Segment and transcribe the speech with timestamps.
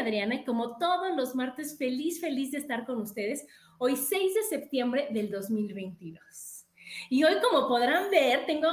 [0.00, 3.46] Adriana y como todos los martes, feliz, feliz de estar con ustedes
[3.78, 6.66] hoy 6 de septiembre del 2022.
[7.08, 8.68] Y hoy, como podrán ver, tengo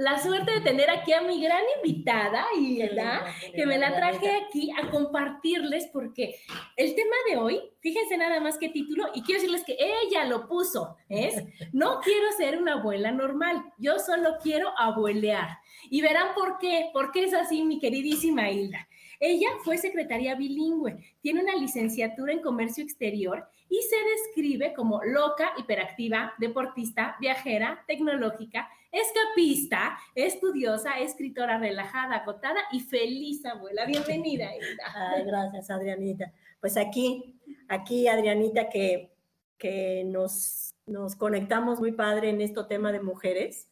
[0.00, 4.70] la suerte de tener aquí a mi gran invitada, Hilda, que me la traje aquí
[4.70, 6.36] a compartirles porque
[6.76, 10.48] el tema de hoy, fíjense nada más qué título, y quiero decirles que ella lo
[10.48, 15.58] puso, es, no quiero ser una abuela normal, yo solo quiero abuelear.
[15.90, 18.88] Y verán por qué, por qué es así, mi queridísima Hilda.
[19.22, 25.52] Ella fue secretaria bilingüe, tiene una licenciatura en comercio exterior y se describe como loca,
[25.58, 33.84] hiperactiva, deportista, viajera, tecnológica, escapista, estudiosa, escritora relajada, acotada y feliz abuela.
[33.84, 34.48] Bienvenida,
[35.26, 36.32] gracias, Adrianita.
[36.58, 37.38] Pues aquí,
[37.68, 39.12] aquí, Adrianita, que,
[39.58, 43.68] que nos, nos conectamos muy padre en este tema de mujeres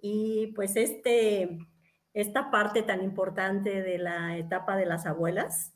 [0.00, 1.58] y pues este
[2.20, 5.72] esta parte tan importante de la etapa de las abuelas.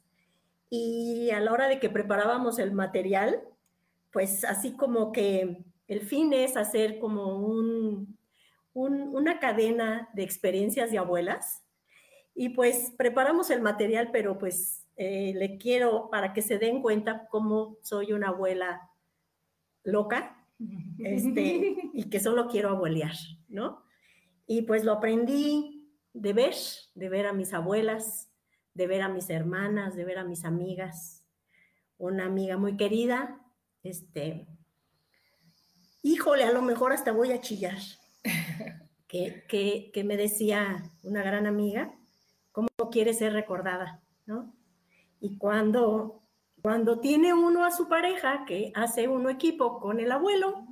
[0.69, 3.45] Y a la hora de que preparábamos el material,
[4.11, 8.19] pues así como que el fin es hacer como un,
[8.73, 11.63] una cadena de experiencias de abuelas.
[12.35, 17.29] Y pues preparamos el material, pero pues eh, le quiero para que se den cuenta
[17.31, 18.91] cómo soy una abuela
[19.85, 20.45] loca
[20.99, 23.15] este, y que solo quiero abuelear,
[23.49, 23.85] ¿no?
[24.49, 25.82] Y pues lo aprendí
[26.13, 26.55] de ver,
[26.95, 28.31] de ver a mis abuelas,
[28.75, 31.25] de ver a mis hermanas, de ver a mis amigas.
[31.99, 33.41] Una amiga muy querida,
[33.83, 34.47] este,
[36.03, 37.79] híjole, a lo mejor hasta voy a chillar,
[39.07, 39.45] que,
[39.93, 41.95] que, me decía una gran amiga,
[42.51, 44.03] ¿cómo quiere ser recordada?
[44.27, 44.55] ¿no?
[45.21, 46.23] Y cuando,
[46.63, 50.67] cuando tiene uno a su pareja, que hace uno equipo con el abuelo,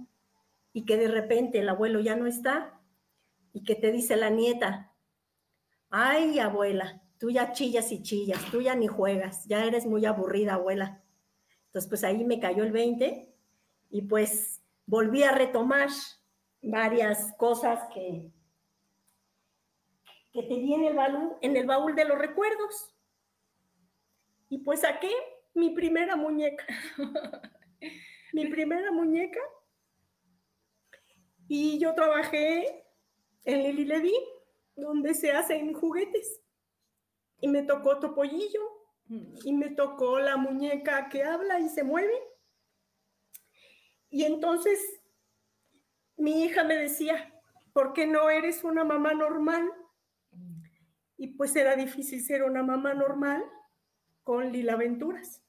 [0.72, 2.80] y que de repente el abuelo ya no está,
[3.52, 4.89] y que te dice la nieta,
[5.90, 10.54] Ay, abuela, tú ya chillas y chillas, tú ya ni juegas, ya eres muy aburrida,
[10.54, 11.02] abuela.
[11.66, 13.28] Entonces, pues ahí me cayó el 20
[13.90, 15.88] y pues volví a retomar
[16.62, 18.30] varias cosas que,
[20.32, 22.94] que tenía en el, baúl, en el baúl de los recuerdos.
[24.48, 25.12] Y pues saqué
[25.54, 26.64] mi primera muñeca.
[28.32, 29.40] mi primera muñeca.
[31.48, 32.84] Y yo trabajé
[33.44, 34.14] en Lili Ledi
[34.76, 36.40] donde se hacen juguetes.
[37.40, 38.60] Y me tocó Topollillo
[39.06, 39.34] mm.
[39.44, 42.14] y me tocó la muñeca que habla y se mueve.
[44.10, 44.78] Y entonces
[46.16, 47.32] mi hija me decía,
[47.72, 49.70] ¿por qué no eres una mamá normal?
[51.16, 53.44] Y pues era difícil ser una mamá normal
[54.22, 55.42] con Lila Aventuras.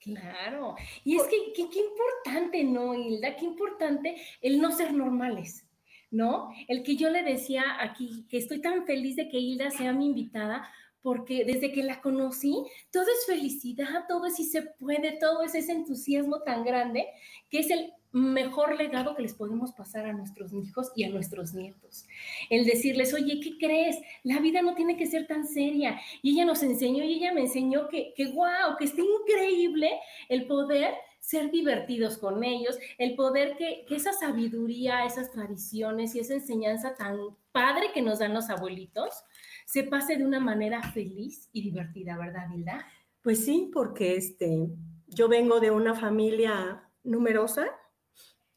[0.00, 3.36] Claro, y es que qué importante, ¿no, Hilda?
[3.36, 5.64] Qué importante el no ser normales.
[6.12, 6.50] ¿No?
[6.68, 10.06] El que yo le decía aquí que estoy tan feliz de que Hilda sea mi
[10.06, 10.68] invitada,
[11.00, 12.54] porque desde que la conocí,
[12.92, 17.06] todo es felicidad, todo es si se puede, todo es ese entusiasmo tan grande,
[17.50, 21.54] que es el mejor legado que les podemos pasar a nuestros hijos y a nuestros
[21.54, 22.04] nietos.
[22.50, 23.96] El decirles, oye, ¿qué crees?
[24.22, 25.98] La vida no tiene que ser tan seria.
[26.20, 29.90] Y ella nos enseñó y ella me enseñó que, que wow, que está increíble
[30.28, 36.34] el poder ser divertidos con ellos, el poder que, esa sabiduría, esas tradiciones y esa
[36.34, 37.16] enseñanza tan
[37.52, 39.22] padre que nos dan los abuelitos
[39.64, 42.84] se pase de una manera feliz y divertida, ¿verdad, Hilda?
[43.22, 44.68] Pues sí, porque este,
[45.06, 47.68] yo vengo de una familia numerosa,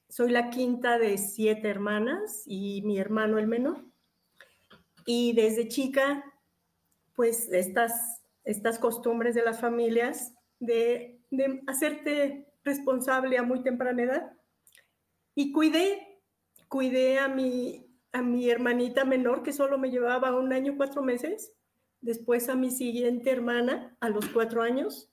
[0.10, 3.86] soy la quinta de siete hermanas y mi hermano el menor.
[5.06, 6.26] Y desde chica,
[7.14, 14.34] pues estas, estas costumbres de las familias de, de hacerte responsable a muy temprana edad.
[15.36, 16.22] Y cuidé,
[16.68, 21.54] cuidé a mi, a mi hermanita menor, que solo me llevaba un año, cuatro meses,
[22.02, 25.10] después a mi siguiente hermana a los cuatro años,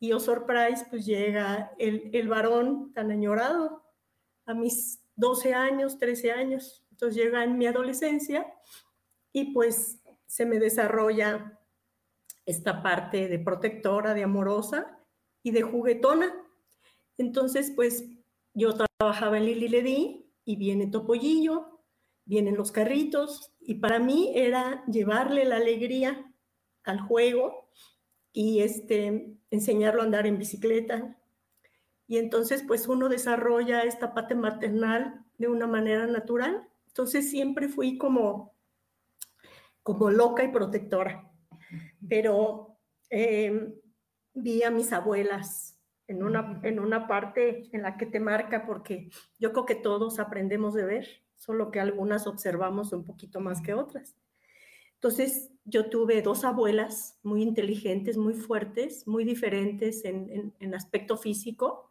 [0.00, 3.84] y oh surprise, pues llega el, el varón tan añorado
[4.44, 6.84] a mis 12 años, 13 años.
[6.90, 8.46] Entonces llega en mi adolescencia
[9.32, 11.58] y pues se me desarrolla
[12.44, 14.98] esta parte de protectora, de amorosa
[15.42, 16.34] y de juguetona.
[17.18, 18.04] Entonces, pues
[18.54, 21.80] yo trabajaba en Lili Ledi y viene Topollillo,
[22.24, 26.32] vienen los carritos y para mí era llevarle la alegría
[26.84, 27.68] al juego
[28.32, 31.16] y este, enseñarlo a andar en bicicleta.
[32.06, 36.68] Y entonces, pues uno desarrolla esta parte maternal de una manera natural.
[36.88, 38.54] Entonces siempre fui como,
[39.82, 41.30] como loca y protectora.
[42.08, 42.76] Pero
[43.08, 43.74] eh,
[44.34, 45.73] vi a mis abuelas
[46.06, 50.18] en una, en una parte en la que te marca, porque yo creo que todos
[50.18, 54.16] aprendemos de ver, solo que algunas observamos un poquito más que otras.
[54.94, 61.90] Entonces, yo tuve dos abuelas muy inteligentes, muy fuertes, muy diferentes en, en, aspecto físico.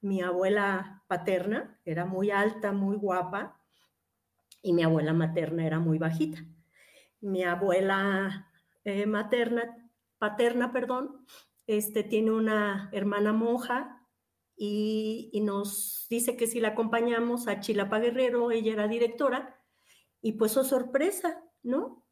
[0.00, 3.60] Mi abuela paterna era muy alta, muy guapa,
[4.62, 6.44] y mi abuela materna era muy bajita.
[7.20, 8.48] Mi abuela
[8.84, 11.24] eh, materna, paterna, perdón,
[11.66, 14.02] este, tiene una hermana monja
[14.56, 19.60] y, nos dice que si la acompañamos a Chilapa Guerrero, ella era directora,
[20.20, 22.06] y pues oh sorpresa, ¿no?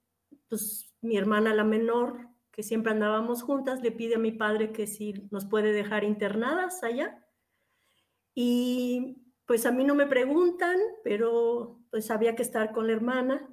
[0.49, 4.88] Pues mi hermana la menor, que siempre andábamos juntas, le pide a mi padre que
[4.88, 7.25] si nos puede dejar internadas allá.
[8.35, 13.49] Y pues a mí no me preguntan, pero pues había que estar con la hermana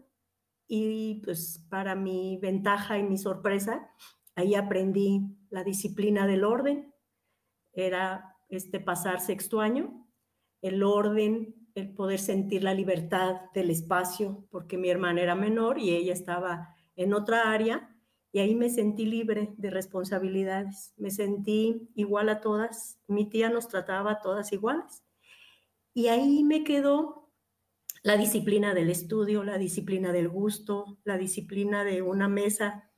[0.68, 3.90] y pues para mi ventaja y mi sorpresa,
[4.36, 6.94] ahí aprendí la disciplina del orden,
[7.74, 10.08] era este pasar sexto año,
[10.62, 15.92] el orden, el poder sentir la libertad del espacio, porque mi hermana era menor y
[15.92, 17.94] ella estaba en otra área,
[18.32, 23.68] y ahí me sentí libre de responsabilidades, me sentí igual a todas, mi tía nos
[23.68, 25.04] trataba a todas iguales.
[25.94, 27.32] Y ahí me quedó
[28.04, 32.92] la disciplina del estudio, la disciplina del gusto, la disciplina de una mesa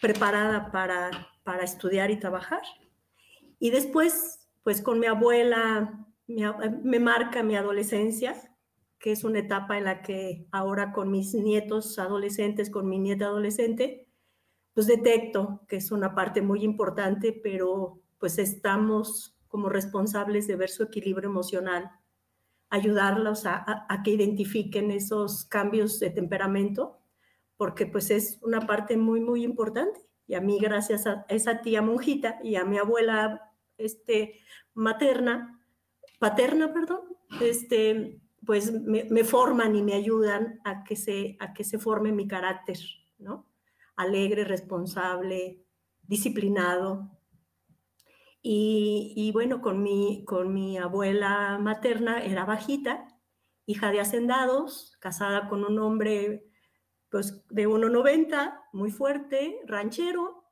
[0.00, 1.10] preparada para
[1.44, 2.62] para estudiar y trabajar.
[3.58, 8.34] Y después, pues con mi abuela, me marca mi adolescencia,
[8.98, 13.26] que es una etapa en la que ahora con mis nietos adolescentes, con mi nieta
[13.26, 14.08] adolescente,
[14.72, 20.70] pues detecto que es una parte muy importante, pero pues estamos como responsables de ver
[20.70, 21.90] su equilibrio emocional,
[22.70, 26.98] ayudarlos a, a que identifiquen esos cambios de temperamento,
[27.56, 30.00] porque pues es una parte muy, muy importante.
[30.26, 34.40] Y a mí, gracias a esa tía monjita y a mi abuela este,
[34.72, 35.60] materna,
[36.18, 37.00] paterna, perdón,
[37.40, 42.26] este, pues me, forman y me ayudan a que, se, a que se forme mi
[42.26, 42.78] carácter,
[43.18, 43.46] ¿no?
[43.96, 45.64] Alegre, responsable,
[46.02, 47.10] disciplinado.
[48.42, 53.08] Y, y, bueno, con mi, con mi abuela materna era bajita,
[53.66, 56.50] hija de hacendados, casada con un hombre
[57.14, 60.50] pues de 1,90, muy fuerte, ranchero,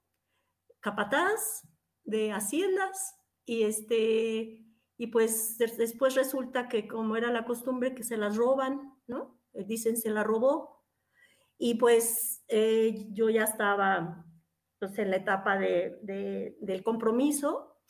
[0.79, 1.67] capataz
[2.05, 4.65] de haciendas y este
[4.97, 9.41] y pues después resulta que como era la costumbre que se las roban, ¿no?
[9.55, 10.85] Eh, dicen se la robó
[11.59, 14.25] y pues eh, yo ya estaba
[14.79, 17.83] pues, en la etapa de, del compromiso,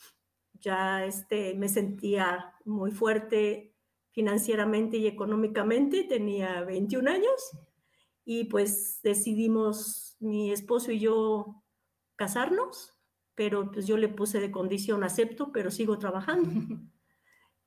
[0.53, 3.75] ya este, me sentía muy fuerte
[4.13, 7.51] financieramente y económicamente, tenía 21 años
[8.25, 11.63] y pues decidimos mi esposo y yo
[12.15, 12.93] casarnos,
[13.35, 16.49] pero pues yo le puse de condición, acepto, pero sigo trabajando.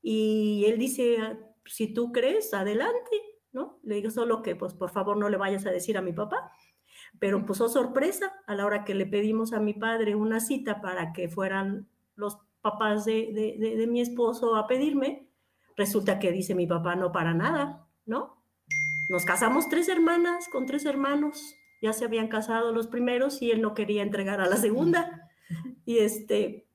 [0.03, 3.11] y él dice, ah, si tú crees, adelante,
[3.53, 3.81] ¿no?
[3.83, 6.53] Le digo solo que pues por favor no le vayas a decir a mi papá.
[7.19, 10.81] Pero pues oh sorpresa, a la hora que le pedimos a mi padre una cita
[10.81, 15.31] para que fueran los papás de, de, de mi esposo a pedirme,
[15.77, 18.36] resulta que dice mi papá no para nada, ¿no?
[19.09, 21.55] Nos casamos tres hermanas con tres hermanos.
[21.81, 25.31] Ya se habían casado los primeros y él no quería entregar a la segunda.
[25.85, 26.69] Y este,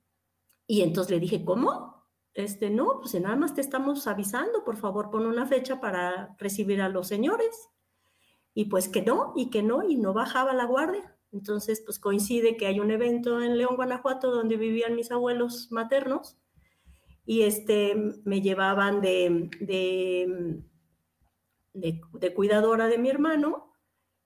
[0.67, 2.07] y entonces le dije, ¿cómo?
[2.33, 6.81] Este, no, pues nada más te estamos avisando, por favor, pon una fecha para recibir
[6.81, 7.69] a los señores.
[8.53, 11.17] Y pues que no, y que no, y no bajaba la guardia.
[11.33, 16.37] Entonces, pues coincide que hay un evento en León, Guanajuato, donde vivían mis abuelos maternos,
[17.25, 17.95] y este,
[18.25, 20.63] me llevaban de, de
[21.73, 22.01] de,
[22.33, 23.73] cuidadora de mi hermano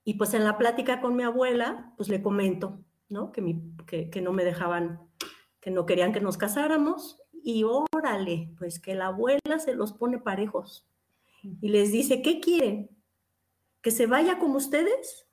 [0.04, 3.32] y pues en la plática con mi abuela, pues le comento, ¿no?
[3.32, 5.00] Que, mi, que, que no me dejaban,
[5.60, 7.20] que no querían que nos casáramos.
[7.32, 10.86] Y órale, pues que la abuela se los pone parejos
[11.60, 12.90] y les dice, ¿qué quieren?
[13.82, 15.26] ¿Que se vaya como ustedes?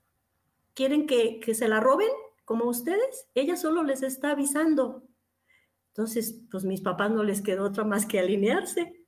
[0.74, 2.10] ¿Quieren que, que se la roben
[2.44, 3.28] como ustedes?
[3.34, 5.04] Ella solo les está avisando.
[5.88, 9.03] Entonces, pues mis papás no les quedó otra más que alinearse.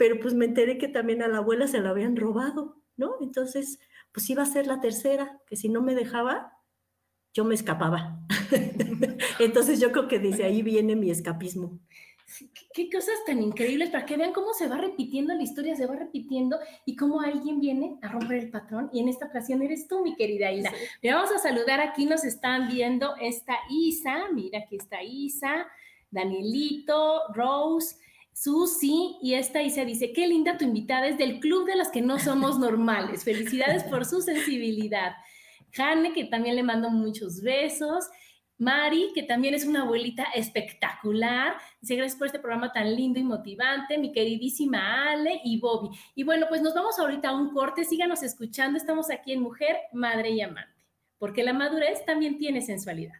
[0.00, 3.16] Pero pues me enteré que también a la abuela se la habían robado, ¿no?
[3.20, 3.78] Entonces,
[4.12, 6.54] pues iba a ser la tercera, que si no me dejaba,
[7.34, 8.18] yo me escapaba.
[9.38, 11.78] Entonces yo creo que desde ahí viene mi escapismo.
[12.72, 15.96] Qué, cosas tan increíbles para que vean cómo se va repitiendo la historia, se va
[15.96, 18.88] repitiendo y cómo alguien viene a romper el patrón.
[18.94, 20.72] Y en esta ocasión eres tú, mi querida Isa.
[21.02, 25.66] Le vamos a saludar aquí, nos están viendo esta Isa, mira aquí está Isa,
[26.10, 27.96] Danielito, Rose.
[28.42, 32.00] Susi y esta Isa dice, qué linda tu invitada, es del club de las que
[32.00, 33.22] no somos normales.
[33.22, 35.12] Felicidades por su sensibilidad.
[35.72, 38.08] Jane, que también le mando muchos besos.
[38.56, 41.56] Mari, que también es una abuelita espectacular.
[41.82, 43.98] Dice, gracias por este programa tan lindo y motivante.
[43.98, 45.94] Mi queridísima Ale y Bobby.
[46.14, 47.84] Y bueno, pues nos vamos ahorita a un corte.
[47.84, 48.78] Síganos escuchando.
[48.78, 50.80] Estamos aquí en Mujer, Madre y Amante.
[51.18, 53.19] Porque la madurez también tiene sensualidad.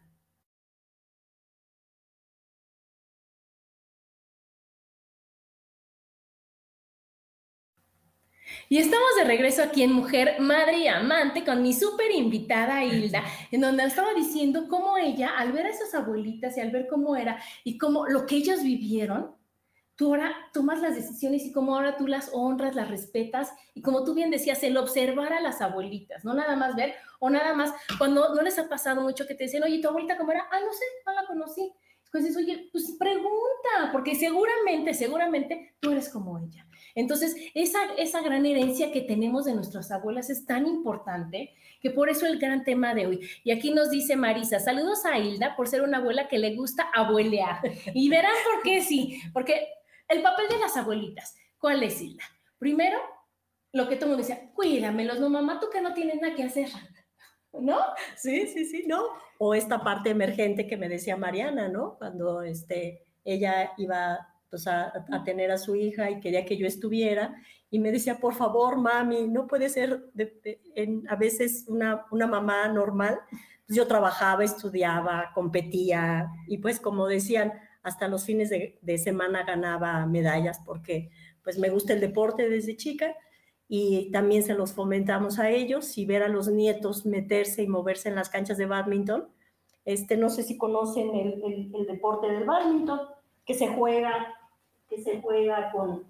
[8.72, 13.24] Y estamos de regreso aquí en Mujer, Madre y Amante con mi súper invitada Hilda,
[13.50, 17.16] en donde estaba diciendo cómo ella, al ver a esas abuelitas y al ver cómo
[17.16, 19.34] era y cómo lo que ellas vivieron,
[19.96, 24.04] tú ahora tomas las decisiones y cómo ahora tú las honras, las respetas y como
[24.04, 27.74] tú bien decías, el observar a las abuelitas, no nada más ver o nada más
[27.98, 30.60] cuando no les ha pasado mucho que te dicen, oye, tu abuelita cómo era, ah,
[30.60, 31.72] no sé, no la conocí.
[32.10, 36.66] Pues oye, pues pregunta, porque seguramente, seguramente tú eres como ella.
[36.94, 42.10] Entonces, esa, esa gran herencia que tenemos de nuestras abuelas es tan importante que por
[42.10, 43.20] eso el gran tema de hoy.
[43.44, 46.90] Y aquí nos dice Marisa, saludos a Hilda por ser una abuela que le gusta
[46.92, 47.60] abuelear.
[47.94, 49.68] Y verán por qué sí, porque
[50.08, 52.24] el papel de las abuelitas, ¿cuál es Hilda?
[52.58, 52.98] Primero,
[53.72, 56.68] lo que todo mundo decía, cuídamelos, no mamá, tú que no tienes nada que hacer.
[57.52, 57.78] ¿No?
[58.16, 59.02] Sí, sí, sí, no.
[59.38, 61.96] O esta parte emergente que me decía Mariana, ¿no?
[61.98, 64.92] Cuando este, ella iba pues, a,
[65.24, 67.34] tener a su hija y quería que yo estuviera.
[67.70, 70.10] Y me decía, por favor, mami, no puede ser
[71.08, 73.20] a veces una, una mamá normal.
[73.66, 77.52] Pues yo trabajaba, estudiaba, competía y pues como decían,
[77.82, 81.10] hasta los fines de, de, semana ganaba medallas porque
[81.42, 83.14] pues me gusta el deporte desde chica
[83.72, 88.08] y también se los fomentamos a ellos y ver a los nietos meterse y moverse
[88.08, 89.28] en las canchas de badminton.
[89.84, 92.98] Este, no sé si conocen el, el, deporte del badminton,
[93.46, 94.34] que se juega
[94.88, 96.02] que se juega con,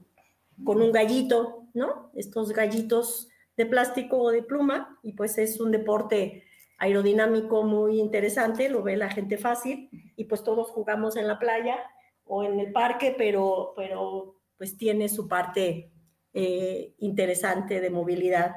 [0.65, 2.11] con un gallito, ¿no?
[2.15, 6.45] Estos gallitos de plástico o de pluma, y pues es un deporte
[6.79, 11.77] aerodinámico muy interesante, lo ve la gente fácil, y pues todos jugamos en la playa
[12.25, 15.93] o en el parque, pero, pero pues tiene su parte
[16.33, 18.57] eh, interesante de movilidad.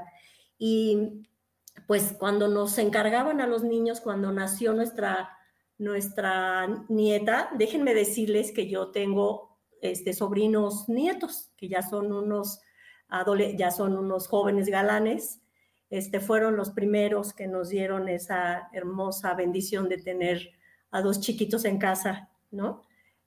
[0.57, 1.23] Y
[1.87, 5.29] pues cuando nos encargaban a los niños, cuando nació nuestra,
[5.77, 12.61] nuestra nieta, déjenme decirles que yo tengo este, sobrinos nietos, que ya son unos,
[13.57, 15.41] ya son unos jóvenes galanes,
[15.89, 20.51] este, fueron los primeros que nos dieron esa hermosa bendición de tener
[20.89, 22.83] a dos chiquitos en casa, ¿no?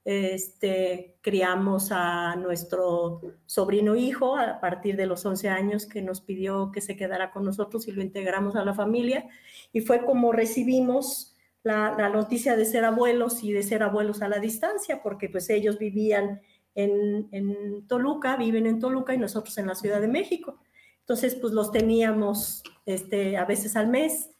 [0.09, 6.71] Este, criamos a nuestro sobrino hijo a partir de los 11 años que nos pidió
[6.71, 9.29] que se quedara con nosotros y lo integramos a la familia.
[9.73, 11.35] Y fue como recibimos
[11.65, 15.77] la, noticia de ser abuelos y de ser abuelos a la distancia, porque pues ellos
[15.77, 16.41] vivían
[16.77, 20.61] en, Toluca, viven en Toluca y nosotros en la Ciudad de México.
[21.01, 24.31] Entonces, pues los teníamos este, a veces al mes,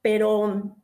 [0.00, 0.78] pero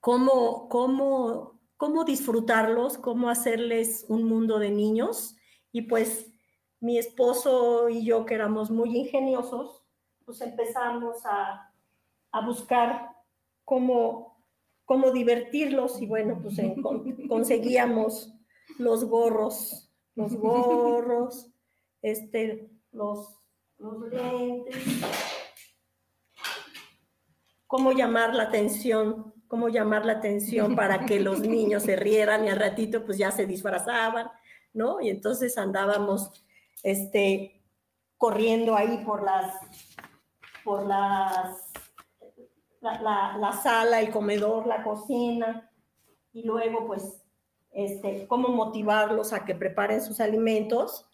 [0.00, 5.34] ¿cómo, cómo, cómo disfrutarlos, cómo hacerles un mundo de niños?
[5.72, 6.30] Y pues
[6.78, 9.82] mi esposo y yo, que éramos muy ingeniosos,
[10.26, 11.72] pues empezamos a,
[12.32, 13.16] a buscar
[13.64, 14.30] cómo
[14.84, 16.56] cómo divertirlos y bueno, pues
[17.28, 18.34] conseguíamos
[18.76, 21.46] los gorros, los gorros,
[22.02, 23.38] este, los,
[23.78, 24.76] los lentes,
[27.68, 32.50] cómo llamar la atención, cómo llamar la atención para que los niños se rieran y
[32.50, 34.30] al ratito pues ya se disfrazaban,
[34.72, 35.00] ¿no?
[35.00, 36.30] Y entonces andábamos,
[36.84, 37.60] este,
[38.16, 39.56] corriendo ahí por las,
[40.62, 41.72] por las
[42.80, 45.68] la, sala, el comedor, la cocina,
[46.32, 47.20] y luego pues
[47.72, 51.06] este, cómo motivarlos a que preparen sus alimentos.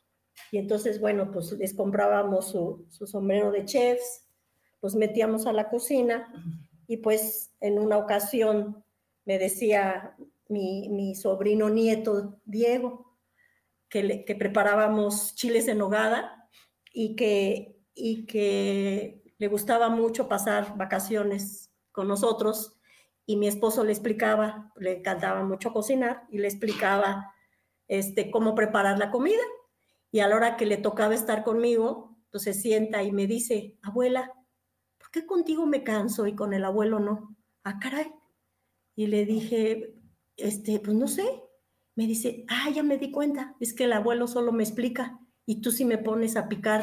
[0.52, 4.26] Y entonces, bueno, pues les comprábamos su, sombrero de chefs,
[4.82, 6.30] nos metíamos a la cocina
[6.86, 8.84] y pues en una ocasión
[9.24, 10.16] me decía
[10.48, 13.16] mi, sobrino nieto Diego
[13.88, 16.48] que, que preparábamos chiles en nogada
[16.92, 22.76] y que, y que le gustaba mucho pasar vacaciones con nosotros
[23.26, 27.34] y mi esposo le explicaba, le encantaba mucho cocinar y le explicaba
[27.88, 29.42] este, cómo preparar la comida.
[30.12, 33.76] Y a la hora que le tocaba estar conmigo, pues se sienta y me dice,
[33.82, 34.45] abuela, ¿por
[35.16, 37.34] qué contigo me canso y con el abuelo no?
[37.64, 38.12] Ah, caray.
[38.94, 39.94] Y le dije,
[40.36, 41.24] este, pues no sé.
[41.94, 45.62] Me dice, ah, ya me di cuenta, es que el abuelo solo me explica y
[45.62, 46.82] tú sí me pones a picar,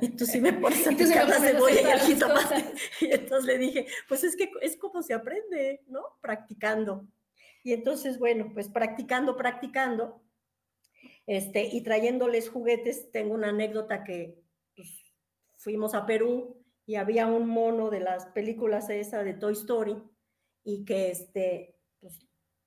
[0.00, 2.74] y tú sí me pones a picar la cebolla y el jitomate.
[3.00, 6.02] Y entonces le dije, pues es que es como se aprende, ¿no?
[6.20, 7.08] Practicando.
[7.64, 10.22] Y entonces, bueno, pues practicando, practicando,
[11.26, 14.38] este, y trayéndoles juguetes, tengo una anécdota que
[14.76, 14.88] pues,
[15.56, 16.61] fuimos a Perú
[16.92, 19.96] y había un mono de las películas esa de Toy Story
[20.62, 22.20] y que este, pues,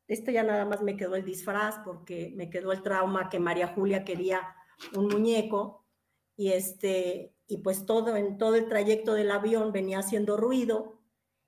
[0.08, 3.68] esto ya nada más me quedó el disfraz porque me quedó el trauma que María
[3.68, 4.42] Julia quería
[4.96, 5.86] un muñeco
[6.36, 11.00] y este y pues todo en todo el trayecto del avión venía haciendo ruido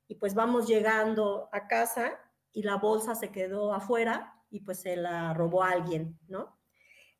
[0.07, 2.19] y pues vamos llegando a casa
[2.53, 6.59] y la bolsa se quedó afuera y pues se la robó alguien, ¿no?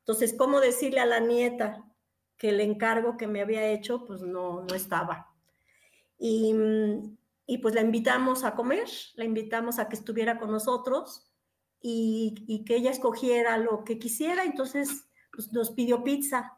[0.02, 1.84] Entonces, ¿cómo decirle a la nieta
[2.38, 5.27] que el encargo que me había hecho pues no, no estaba?
[6.20, 6.54] Y,
[7.46, 11.32] y pues la invitamos a comer, la invitamos a que estuviera con nosotros
[11.82, 14.44] y, y que ella escogiera lo que quisiera.
[14.44, 16.58] Entonces, pues, nos pidió pizza.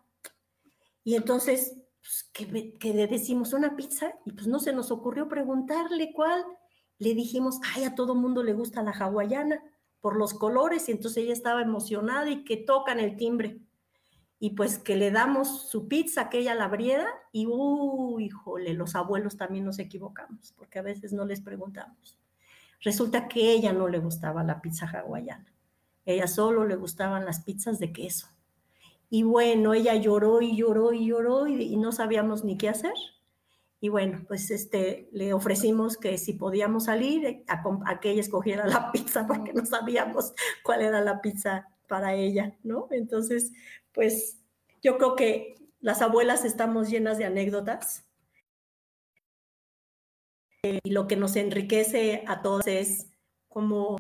[1.04, 6.13] Y entonces, pues, que, le decimos una pizza y pues no se nos ocurrió preguntarle
[6.13, 6.44] cuál.
[6.98, 9.62] Le dijimos, ay, a todo mundo le gusta la hawaiana
[10.00, 13.60] por los colores y entonces ella estaba emocionada y que tocan el timbre.
[14.39, 18.96] Y pues que le damos su pizza, que ella la abriera y, uy, híjole, los
[18.96, 22.17] abuelos también nos equivocamos porque a veces no les preguntamos.
[22.82, 25.54] Resulta que ella no le gustaba la pizza hawaiana.
[26.06, 28.28] Ella solo le gustaban las pizzas de queso.
[29.10, 32.93] Y bueno, ella lloró y lloró y lloró y, no sabíamos ni qué hacer.
[33.82, 38.91] Y bueno, pues este, le ofrecimos que si podíamos salir, a, que ella escogiera la
[38.93, 42.88] pizza, porque no sabíamos cuál era la pizza para ella, ¿no?
[42.91, 43.52] Entonces,
[43.93, 44.39] pues
[44.82, 48.06] yo creo que las abuelas estamos llenas de anécdotas.
[50.62, 53.08] y lo que nos enriquece a todos es
[53.47, 53.95] como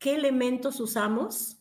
[0.00, 1.60] qué elementos usamos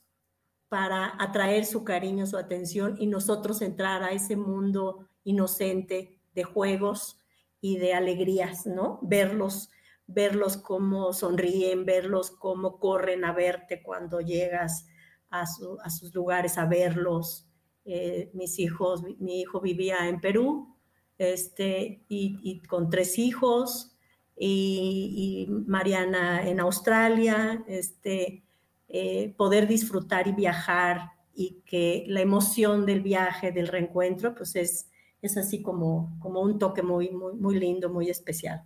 [0.67, 7.19] para atraer su cariño, su atención y nosotros entrar a ese mundo inocente de juegos
[7.61, 8.99] y de alegrías, ¿no?
[9.01, 9.69] Verlos,
[10.07, 14.87] verlos cómo sonríen, verlos cómo corren a verte cuando llegas
[15.29, 17.47] a, sus lugares a verlos.
[17.85, 20.75] Eh, mis hijos, mi hijo vivía en Perú,
[21.17, 23.95] este, y, con tres hijos,
[24.37, 28.43] y, Mariana en Australia, este,
[28.87, 34.89] eh, poder disfrutar y viajar y que la emoción del viaje, del reencuentro, pues es,
[35.21, 38.63] es así como, como un toque muy, muy, muy lindo, muy especial.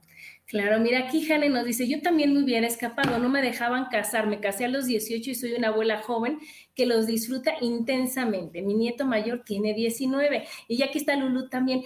[0.53, 4.27] Claro, mira, aquí Jane nos dice, yo también me hubiera escapado, no me dejaban casar,
[4.27, 6.37] me casé a los 18 y soy una abuela joven
[6.75, 8.61] que los disfruta intensamente.
[8.61, 11.81] Mi nieto mayor tiene 19 y ya aquí está Lulu también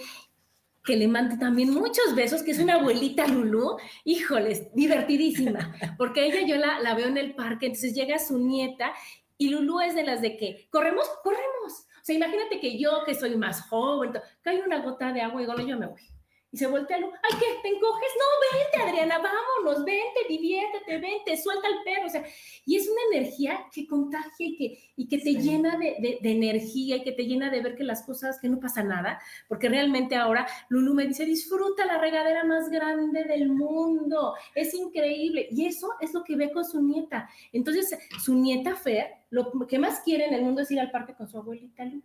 [0.84, 6.46] que le mande también muchos besos, que es una abuelita Lulú, híjoles, divertidísima, porque ella
[6.46, 8.92] yo la, la veo en el parque, entonces llega su nieta
[9.38, 11.72] y Lulú es de las de que, corremos, corremos.
[11.72, 15.46] O sea, imagínate que yo, que soy más joven, cae una gota de agua y
[15.46, 16.17] digo, yo me voy.
[16.50, 17.46] Y se voltea Lu, ay, ¿qué?
[17.62, 18.10] ¿Te encoges?
[18.16, 22.06] No, vente, Adriana, vámonos, vente, diviértete, vente, suelta el perro.
[22.06, 22.24] O sea,
[22.64, 26.96] y es una energía que contagia y que, y que te llena de, de, energía
[26.96, 30.16] y que te llena de ver que las cosas, que no pasa nada, porque realmente
[30.16, 35.48] ahora Lulu me dice, disfruta la regadera más grande del mundo, es increíble.
[35.50, 37.28] Y eso es lo que ve con su nieta.
[37.52, 41.14] Entonces, su nieta Fer, lo que más quiere en el mundo es ir al parque
[41.14, 42.02] con su abuelita Lu.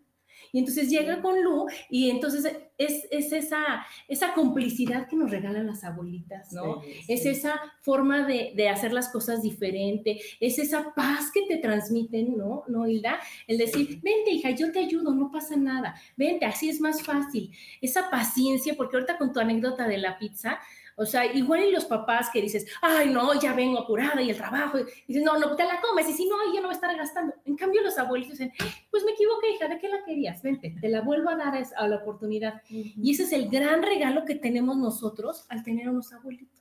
[0.53, 2.45] Y entonces llega con Lu y entonces
[2.77, 6.83] es, esa, esa complicidad que nos regalan las abuelitas, ¿no?
[7.07, 12.63] Es esa forma de, hacer las cosas diferente, es esa paz que te transmiten, ¿no?
[12.67, 13.19] ¿No, Hilda?
[13.47, 17.51] El decir, vente hija, yo te ayudo, no pasa nada, vente, así es más fácil.
[17.81, 20.59] Esa paciencia, porque ahorita con tu anécdota de la pizza,
[20.95, 24.37] o sea, igual y los papás que dices, ay, no, ya vengo apurada y el
[24.37, 26.75] trabajo, y dices, no, no, te la comes, y si no, yo no voy a
[26.75, 27.33] estar gastando.
[27.45, 28.51] En cambio, los abuelos dicen,
[28.91, 30.41] pues me equivoqué, hija, ¿de qué la querías?
[30.41, 32.61] Vente, te la vuelvo a dar a la oportunidad.
[32.69, 36.52] Y ese es el gran regalo que tenemos nosotros al tener unos abuelitos.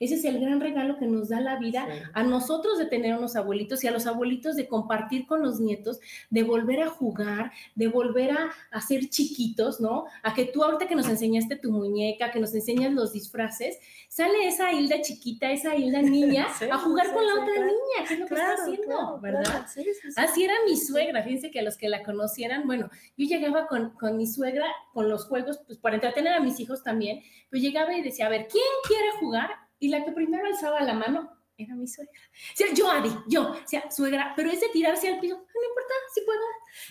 [0.00, 3.36] Ese es el gran regalo que nos da la vida a nosotros de tener unos
[3.36, 7.88] abuelitos y a los abuelitos de compartir con los nietos, de volver a jugar, de
[7.88, 10.06] volver a, a ser chiquitos, ¿no?
[10.22, 13.78] A que tú ahorita que nos enseñaste tu muñeca, que nos enseñas los disfraces,
[14.08, 18.20] sale esa Hilda chiquita, esa Hilda niña, a jugar con la otra niña, que es
[18.20, 19.66] lo que está haciendo, ¿verdad?
[20.16, 23.90] Así era mi suegra, fíjense que a los que la conocieran, bueno, yo llegaba con,
[23.90, 27.94] con mi suegra, con los juegos, pues para entretener a mis hijos también, pues llegaba
[27.96, 29.50] y decía, a ver, ¿quién quiere jugar?
[29.78, 32.12] Y la que primero alzaba la mano era mi suegra.
[32.12, 35.68] O sea, yo, Adi, yo, o sea, suegra, pero es de tirarse al piso, no
[35.68, 36.40] importa, sí puedo.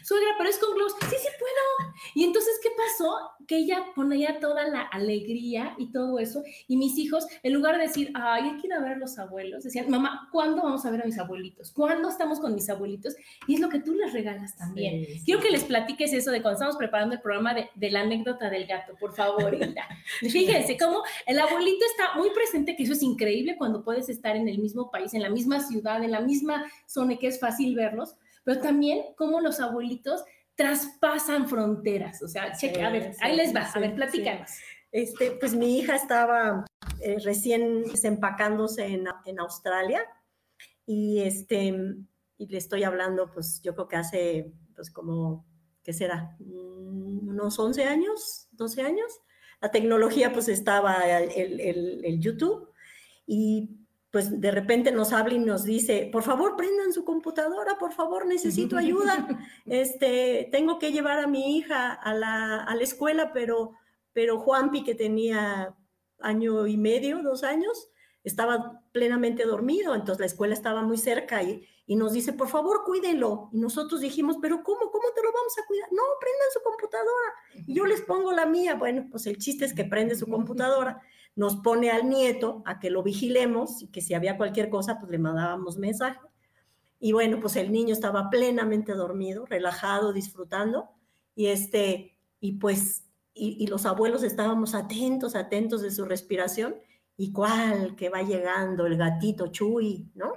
[0.04, 1.94] Suegra, pero es con globos, sí, sí puedo.
[2.16, 3.16] Y entonces, ¿qué pasó?
[3.48, 7.84] Que ella ponía toda la alegría y todo eso, y mis hijos, en lugar de
[7.84, 10.92] decir, ay, hay que ir a ver a los abuelos, decían, mamá, ¿cuándo vamos a
[10.92, 11.72] ver a mis abuelitos?
[11.72, 13.16] ¿Cuándo estamos con mis abuelitos?
[13.48, 15.06] Y es lo que tú les regalas también.
[15.24, 18.50] Quiero que les platiques eso de cuando estamos preparando el programa de, de la anécdota
[18.50, 19.88] del gato, por favor, Hilda.
[20.20, 24.48] Fíjense cómo el abuelito está muy presente, que eso es increíble cuando puedes estar en
[24.48, 28.16] el mismo país, en la misma ciudad, en la misma zona, que es fácil verlos,
[28.44, 30.24] pero también cómo los abuelitos
[30.56, 32.22] traspasan fronteras.
[32.24, 34.52] O sea, cheque, a ver, ahí les va, a ver, platícanos.
[34.92, 36.66] Este, pues mi hija estaba
[37.02, 40.02] eh, recién desempacándose en, en, Australia
[40.86, 41.76] y este,
[42.38, 45.46] y le estoy hablando, pues yo creo que hace, pues como,
[45.84, 46.38] ¿qué será?
[46.40, 49.20] Mm, unos 11 años, 12 años.
[49.62, 52.72] La tecnología pues estaba el, el, el YouTube
[53.26, 53.85] y
[54.16, 58.26] pues de repente nos habla y nos dice, por favor, prendan su computadora, por favor,
[58.26, 59.28] necesito ayuda.
[59.66, 63.74] Este, tengo que llevar a mi hija a la, a la escuela, pero,
[64.14, 65.76] pero Juanpi, que tenía
[66.22, 67.90] año y medio, dos años,
[68.24, 72.86] estaba plenamente dormido, entonces la escuela estaba muy cerca y, y nos dice, por favor,
[72.86, 73.50] cuídenlo.
[73.52, 74.92] Y nosotros dijimos, pero ¿cómo?
[74.92, 75.90] ¿Cómo te lo vamos a cuidar?
[75.92, 77.34] No, prendan su computadora.
[77.68, 78.76] Y yo les pongo la mía.
[78.76, 81.02] Bueno, pues el chiste es que prende su computadora
[81.36, 85.12] nos pone al nieto a que lo vigilemos y que si había cualquier cosa, pues
[85.12, 86.20] le mandábamos mensaje.
[87.00, 90.90] Y bueno, pues el niño estaba plenamente dormido, relajado, disfrutando.
[91.36, 96.76] Y este, y pues, y, los abuelos estábamos atentos, atentos de su respiración.
[97.18, 100.34] Y cuál que va llegando el gatito Chuy, ¿no?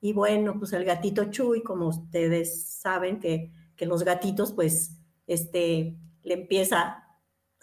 [0.00, 5.96] Y bueno, pues el gatito Chuy, como ustedes saben que, que los gatitos, pues, este,
[6.24, 7.01] le empieza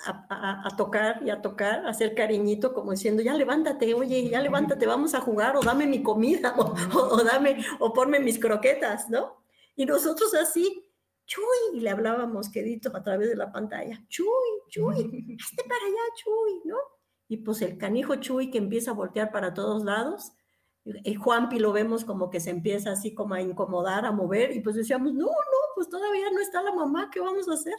[0.05, 4.85] a, tocar y a tocar, a hacer cariñito, como diciendo, ya levántate, oye, ya levántate,
[4.85, 9.43] vamos a jugar, o dame mi comida, o, dame, o ponme mis croquetas, ¿no?
[9.75, 10.85] Y nosotros así,
[11.25, 14.27] Chuy, y le hablábamos quedito a través de la pantalla, Chuy,
[14.69, 16.77] Chuy, hazte para allá, Chuy, ¿no?
[17.27, 20.31] Y pues el canijo Chuy que empieza a voltear para todos lados,
[20.85, 24.61] el Juanpi lo vemos como que se empieza así como a incomodar, a mover, y
[24.61, 27.75] pues decíamos, no, no, pues todavía no está la mamá, ¿qué vamos a hacer?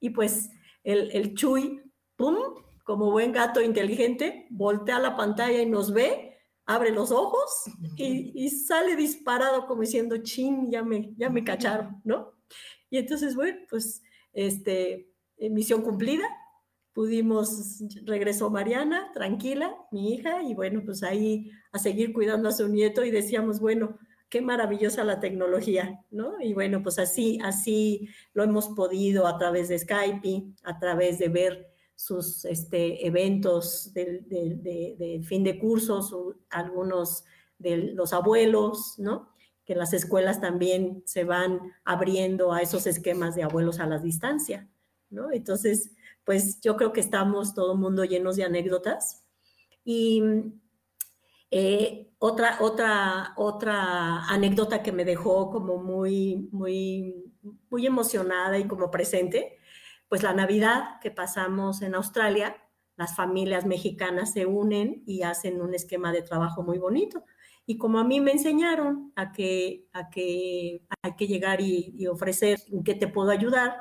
[0.00, 0.50] Y pues
[0.86, 1.82] el, el Chuy,
[2.14, 2.36] ¡pum!
[2.84, 7.64] Como buen gato inteligente, voltea la pantalla y nos ve, abre los ojos
[7.96, 12.32] y, sale disparado como diciendo, chin, ya me, ya me cacharon, ¿no?
[12.88, 16.28] Y entonces, bueno, pues, este, eh, misión cumplida,
[16.92, 22.68] pudimos, regresó Mariana, tranquila, mi hija, y bueno, pues ahí a seguir cuidando a su
[22.68, 26.40] nieto y decíamos, bueno, qué maravillosa la tecnología, ¿no?
[26.40, 31.28] Y bueno, pues así, así lo hemos podido a través de Skype, a través de
[31.28, 36.14] ver sus este, eventos de, fin de cursos,
[36.50, 37.24] algunos
[37.58, 39.30] de los abuelos, ¿no?
[39.64, 44.68] Que las escuelas también se van abriendo a esos esquemas de abuelos a la distancia,
[45.08, 45.32] ¿no?
[45.32, 45.92] Entonces,
[46.24, 49.24] pues yo creo que estamos todo el mundo llenos de anécdotas.
[49.84, 50.22] Y
[51.50, 57.32] eh, otra, otra, otra anécdota que me dejó como muy, muy,
[57.70, 59.58] muy emocionada y como presente,
[60.08, 62.56] pues la Navidad que pasamos en Australia,
[62.96, 67.24] las familias mexicanas se unen y hacen un esquema de trabajo muy bonito.
[67.66, 72.06] Y como a mí me enseñaron a que, a que hay que llegar y, y
[72.06, 73.76] ofrecer en qué te puedo ayudar,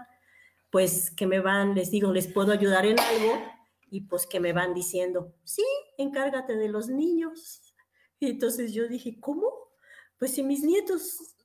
[0.72, 3.55] pues que me van, les digo, les puedo ayudar en algo
[3.96, 5.64] y pues que me van diciendo, sí,
[5.98, 7.74] encárgate de los niños,
[8.20, 9.48] y entonces yo dije, ¿cómo?
[10.20, 11.38] Pues si mis nietos,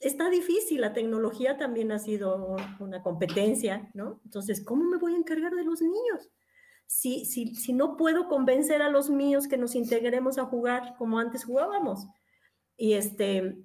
[0.00, 4.22] está difícil, la tecnología también ha sido una competencia, ¿no?
[4.24, 6.30] Entonces, ¿cómo me voy a encargar de los niños?
[6.86, 11.18] Si, si, si no puedo convencer a los míos que nos integremos a jugar como
[11.18, 12.06] antes jugábamos.
[12.78, 13.58] Y este,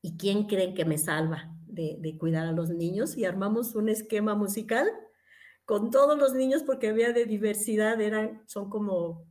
[0.00, 3.18] ¿y quién creen que me salva de, de cuidar a los niños?
[3.18, 4.88] Y armamos un esquema musical
[5.66, 9.26] con todos los niños porque había de diversidad, eran, son como,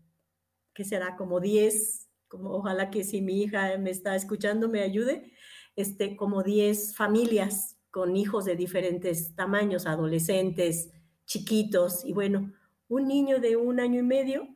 [0.75, 1.15] ¿qué será?
[1.15, 5.31] Como 10 como ojalá que si mi hija me está escuchando me ayude,
[5.75, 10.91] este, como 10 familias con hijos de diferentes tamaños, adolescentes,
[11.25, 12.51] chiquitos, y bueno,
[12.87, 14.47] un niño de un año y medio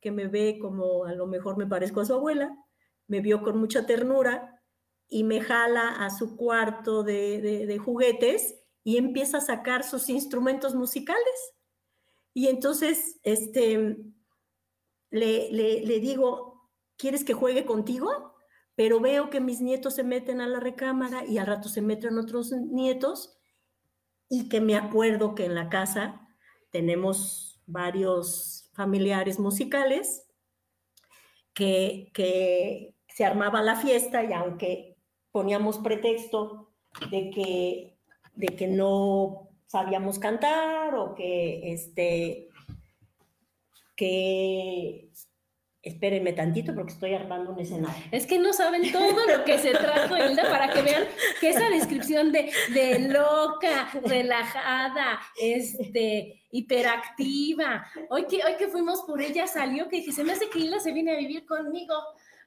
[0.00, 2.54] que me ve como a lo mejor me parezco a su abuela,
[3.06, 4.62] me vio con mucha ternura
[5.08, 11.54] y me jala a su cuarto de, juguetes y empieza a sacar sus instrumentos musicales.
[12.34, 13.96] Y entonces, este,
[15.10, 18.34] le, le, digo, ¿quieres que juegue contigo?
[18.74, 22.18] Pero veo que mis nietos se meten a la recámara y al rato se meten
[22.18, 23.38] otros nietos
[24.28, 26.26] y que me acuerdo que en la casa
[26.70, 30.26] tenemos varios familiares musicales
[31.52, 34.96] que, que se armaba la fiesta y aunque
[35.30, 36.72] poníamos pretexto
[37.10, 37.91] de que,
[38.34, 42.48] de que no sabíamos cantar o que, este,
[43.96, 45.12] que
[45.82, 48.04] Espérenme tantito porque estoy armando un escenario.
[48.12, 51.02] Es que no saben todo lo que se trajo Hilda para que vean
[51.40, 57.84] que esa descripción de, de loca, relajada, este, hiperactiva.
[58.10, 60.78] Hoy que, hoy que fuimos por ella salió que dije, se me hace que Hilda
[60.78, 61.94] se viene a vivir conmigo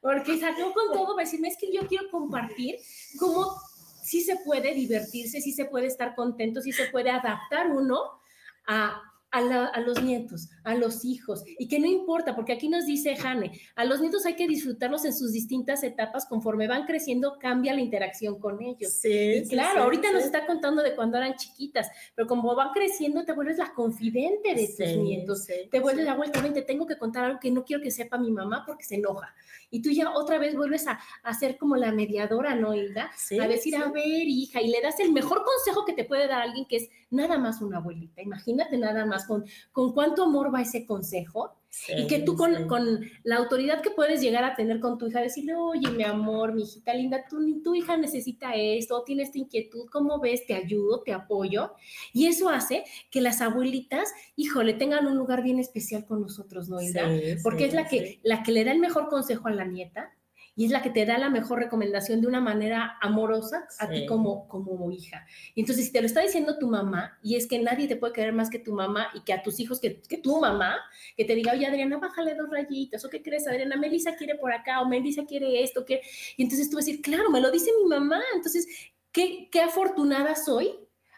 [0.01, 2.77] porque salió con todo para decirme, es que yo quiero compartir
[3.19, 3.57] cómo
[4.05, 8.21] sí se puede divertirse, sí se puede estar contento, sí se puede adaptar uno
[8.67, 9.01] a
[9.35, 13.51] a, los nietos, a los hijos, y que no importa, porque aquí nos dice Jane,
[13.75, 17.81] a los nietos hay que disfrutarlos en sus distintas etapas, conforme van creciendo, cambia la
[17.81, 18.93] interacción con ellos.
[18.93, 23.33] Sí, claro, ahorita nos está contando de cuando eran chiquitas, pero como van creciendo, te
[23.33, 27.39] vuelves la confidente de tus nietos, te vuelves la vuelta, te tengo que contar algo
[27.39, 29.33] que no quiero que sepa mi mamá porque se enoja.
[29.69, 33.11] Y tú ya otra vez vuelves a, a ser como la mediadora, ¿no, Hilda?
[33.41, 36.41] a decir, a ver, hija, y le das el mejor consejo que te puede dar
[36.41, 38.21] alguien que es nada más una abuelita.
[38.21, 41.57] Imagínate nada más con, con cuánto amor va ese consejo.
[41.89, 45.19] y que tú con, con, la autoridad que puedes llegar a tener con tu hija,
[45.19, 49.89] decirle, oye, mi amor, mi hijita linda, tú, tu hija necesita esto, tiene esta inquietud,
[49.91, 50.45] ¿cómo ves?
[50.45, 51.73] Te ayudo, te apoyo.
[52.13, 56.81] Y eso hace que las abuelitas, híjole, tengan un lugar bien especial con nosotros, ¿no,
[56.81, 57.09] Hilda?
[57.43, 60.13] Porque es la que, la que le da el mejor consejo a la nieta,
[60.55, 64.05] y es la que te da la mejor recomendación de una manera amorosa a ti
[64.05, 65.25] como, como hija.
[65.53, 68.13] Y entonces, si te lo está diciendo tu mamá, y es que nadie te puede
[68.13, 70.77] querer más que tu mamá y que a tus hijos, que, que tu mamá,
[71.17, 74.53] que te diga, oye, Adriana, bájale dos rayitas, o qué crees, Adriana, Melissa quiere por
[74.53, 76.01] acá, o Melissa quiere esto, que
[76.37, 78.21] Y entonces tú vas a decir, claro, me lo dice mi mamá.
[78.33, 78.65] Entonces,
[79.11, 80.73] qué, qué afortunada soy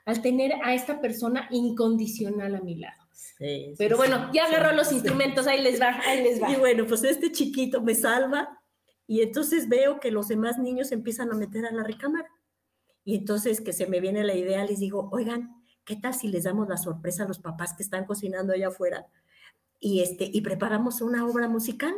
[0.05, 3.03] al tener a esta persona incondicional a mi lado.
[3.37, 6.51] Sí, Pero bueno, ya agarró los instrumentos, ahí les va, ahí les va.
[6.51, 8.56] Y bueno, pues este chiquito me salva
[9.07, 12.29] y entonces veo que los demás niños empiezan a meter a la recámara.
[13.05, 16.43] Y entonces que se me viene la idea, les digo, oigan, ¿qué tal si les
[16.43, 19.07] damos la sorpresa a los papás que están cocinando allá afuera?
[19.79, 21.95] Y, este, y preparamos una obra musical.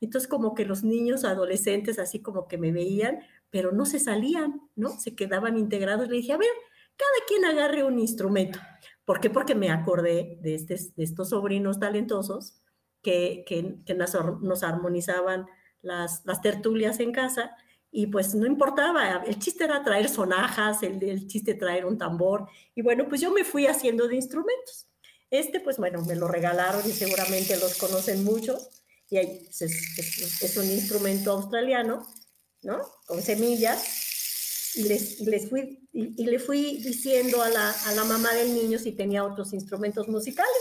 [0.00, 4.62] Entonces como que los niños adolescentes así como que me veían, pero no se salían,
[4.76, 4.88] ¿no?
[4.88, 6.08] Se quedaban integrados.
[6.08, 6.48] Le dije, a ver,
[6.96, 8.58] cada quien agarre un instrumento.
[9.04, 9.28] ¿Por qué?
[9.28, 12.62] Porque me acordé de, este, de estos sobrinos talentosos
[13.02, 15.46] que, que, que nos, nos armonizaban
[15.86, 17.56] las, tertulias en casa
[17.90, 22.82] y pues no importaba, el chiste era traer sonajas, el, chiste traer un tambor y
[22.82, 24.86] bueno, pues yo me fui haciendo de instrumentos.
[25.30, 28.68] Este pues bueno, me lo regalaron y seguramente los conocen muchos
[29.08, 32.06] y es, es, un instrumento australiano,
[32.62, 32.80] ¿no?
[33.06, 38.04] Con semillas y les, y les fui, y, le fui diciendo a la, a la
[38.04, 40.52] mamá del niño si tenía otros instrumentos musicales.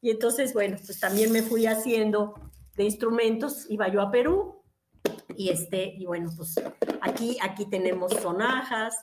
[0.00, 2.34] Y entonces, bueno, pues también me fui haciendo
[2.76, 4.62] de instrumentos, iba yo a Perú
[5.36, 6.54] y este, y bueno, pues
[7.00, 8.94] aquí, aquí tenemos sonajas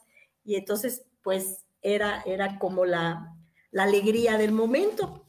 [0.44, 3.36] y entonces pues era, era como la,
[3.72, 5.26] la alegría del momento.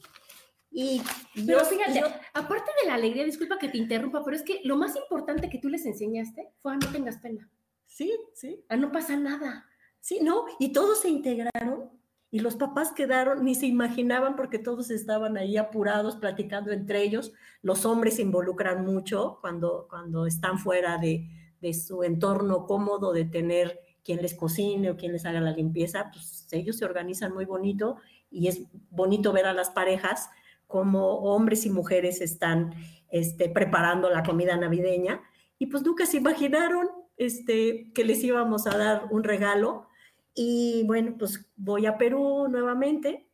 [0.71, 1.03] Y
[1.45, 2.01] pero fíjate,
[2.33, 5.59] aparte de la alegría, disculpa que te interrumpa, pero es que lo más importante que
[5.59, 7.47] tú les enseñaste fue a no tengas pena.
[7.85, 8.65] Sí, sí.
[8.69, 9.67] A no pasa nada.
[9.99, 11.91] Sí, no, y todos se integraron
[12.33, 17.31] y los papás quedaron, ni se imaginaban porque todos estaban ahí apurados, platicando entre ellos.
[17.61, 21.29] Los hombres se involucran mucho cuando, cuando están fuera de,
[21.61, 26.09] de su entorno cómodo, de tener quien les cocine o quien les haga la limpieza,
[26.11, 27.97] pues ellos se organizan muy bonito
[28.31, 30.27] y es bonito ver a las parejas
[30.65, 32.73] como hombres y mujeres están
[33.11, 35.21] este, preparando la comida navideña
[35.59, 39.85] y pues nunca se imaginaron este, que les íbamos a dar un regalo
[40.33, 43.29] y bueno, pues voy a Perú nuevamente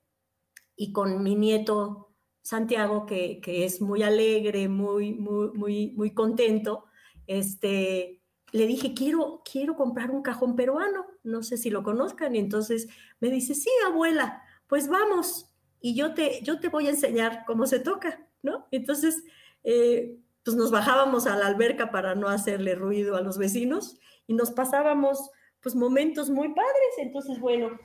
[0.76, 2.10] y con mi nieto
[2.42, 6.86] Santiago, que, es muy alegre, muy, muy, muy, muy contento,
[7.28, 12.40] este, le dije, quiero, quiero comprar un cajón peruano, no sé si lo conozcan, y
[12.40, 12.88] entonces
[13.20, 17.68] me dice, sí, abuela, pues vamos, y yo te, yo te voy a enseñar cómo
[17.68, 18.68] se toca, ¿no?
[18.72, 19.24] Entonces,
[19.64, 24.34] eh, pues nos bajábamos a la alberca para no hacerle ruido a los vecinos y
[24.34, 25.30] nos pasábamos
[25.62, 26.93] pues momentos muy padres.
[26.98, 27.80] Entonces, bueno,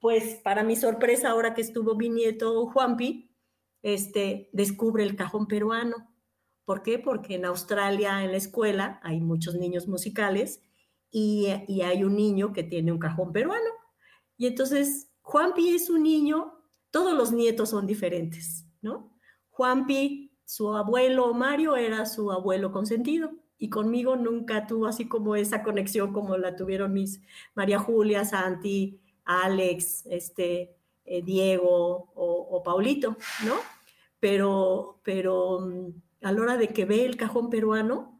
[0.00, 3.30] pues para mi sorpresa, ahora que estuvo mi nieto Juanpi,
[3.82, 5.96] este, descubre el cajón peruano.
[6.64, 6.98] ¿Por qué?
[6.98, 10.62] Porque en Australia, en la escuela, hay muchos niños musicales
[11.10, 13.70] y, y hay un niño que tiene un cajón peruano.
[14.36, 16.54] Y entonces, Juanpi es un niño,
[16.90, 19.12] todos los nietos son diferentes, ¿no?
[19.50, 23.30] Juanpi, su abuelo Mario era su abuelo consentido
[23.60, 27.20] y conmigo nunca tuvo así como esa conexión como la tuvieron mis
[27.54, 33.54] María Julia, Santi, Alex, este, eh, Diego o, Paulito, ¿no?
[34.18, 35.88] Pero, pero mm,
[36.22, 38.18] a la hora de que ve el cajón peruano,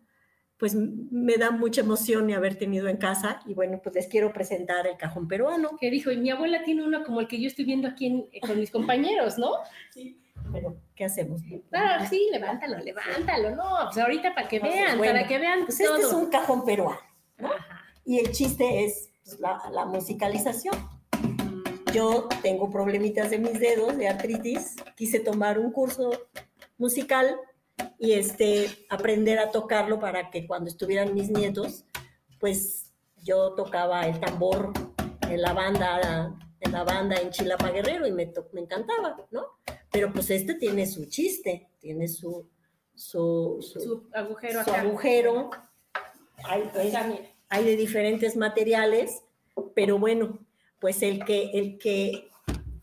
[0.59, 4.35] pues me da mucha emoción de haber tenido en casa y bueno, pues les quiero
[4.35, 5.71] presentar el cajón peruano.
[5.81, 8.41] Que dijo, y mi abuela tiene uno como el que yo estoy viendo aquí eh,
[8.41, 9.53] con mis compañeros, ¿no?
[9.91, 10.21] Sí.
[10.53, 11.41] Pero, ¿qué hacemos?
[11.71, 15.65] Claro, sí, levántalo, levántalo, no, pues ahorita para que vean, para que vean.
[15.65, 17.01] Pues este es un cajón peruano,
[17.39, 17.51] ¿no?
[18.05, 20.75] Y el chiste es pues, la, la, musicalización.
[21.93, 26.11] Yo tengo problemitas de mis dedos, de artritis, quise tomar un curso
[26.79, 27.37] musical
[27.99, 31.85] y este, aprender a tocarlo para que cuando estuvieran mis nietos,
[32.39, 34.73] pues yo tocaba el tambor
[35.29, 39.47] en la banda en la banda en Chilapa Guerrero y me, me encantaba, ¿no?
[39.91, 42.49] Pero pues este tiene su chiste, tiene su,
[42.95, 44.65] su, su, agujero.
[44.65, 45.51] Su agujero.
[46.45, 46.71] Hay,
[47.49, 49.23] hay, de diferentes materiales,
[49.75, 50.39] pero bueno,
[50.81, 52.29] pues el que, el que,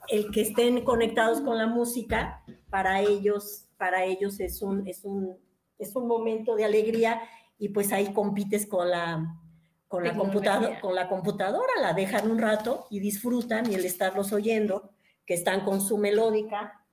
[0.10, 5.38] el que estén conectados con la música, para ellos, para ellos es un, es un,
[5.80, 7.22] es un momento de alegría
[7.58, 9.40] y pues ahí compites con la,
[9.88, 14.34] con la, computadora, con la computadora, la dejan un rato y disfrutan y el estarlos
[14.34, 14.91] oyendo,
[15.26, 16.86] que están con su melódica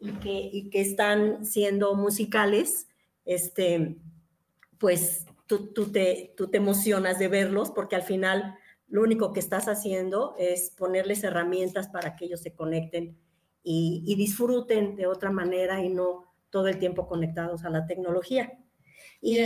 [0.00, 2.88] y que, y que están siendo musicales,
[3.24, 3.96] este,
[4.78, 8.56] pues tú, tú, te, tú te emocionas de verlos porque al final
[8.88, 13.16] lo único que estás haciendo es ponerles herramientas para que ellos se conecten
[13.62, 18.58] y, y disfruten de otra manera y no todo el tiempo conectados a la tecnología.
[19.20, 19.38] Y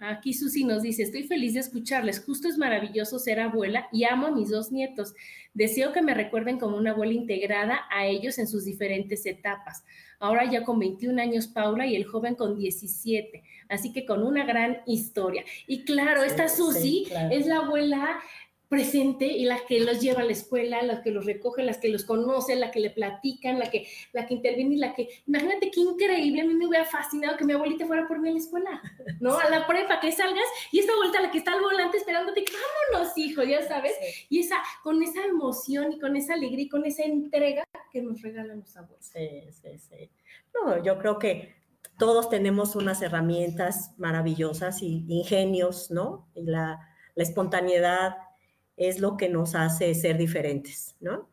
[0.00, 4.28] aquí Susi nos dice, estoy feliz de escucharles, justo es maravilloso ser abuela y amo
[4.28, 5.14] a mis dos nietos.
[5.52, 9.84] Deseo que me recuerden como una abuela integrada a ellos en sus diferentes etapas.
[10.18, 14.46] Ahora ya con 21 años Paula y el joven con 17, así que con una
[14.46, 15.44] gran historia.
[15.66, 18.18] Y claro, esta Susi es la abuela
[18.68, 21.88] presente y la que los lleva a la escuela, la que los recoge, las que
[21.88, 25.70] los conoce, la que le platican, la que, la que interviene y la que, imagínate
[25.70, 28.38] qué increíble, a mí me hubiera fascinado que mi abuelita fuera por mí a la
[28.38, 28.82] escuela,
[29.20, 29.38] ¿no?
[29.38, 32.44] A la prepa, que salgas y esta vuelta la que está al volante esperándote,
[32.90, 33.94] vámonos, hijo, ya sabes,
[34.28, 38.20] y esa, con esa emoción y con esa alegría y con esa entrega que nos
[38.22, 39.06] regalan los abuelos.
[39.06, 40.10] Sí, sí, sí.
[40.54, 41.54] No, yo creo que
[41.98, 46.28] todos tenemos unas herramientas maravillosas y ingenios, ¿no?
[46.34, 46.80] Y la,
[47.14, 48.16] la espontaneidad,
[48.76, 51.28] es lo que nos hace ser diferentes, ¿no?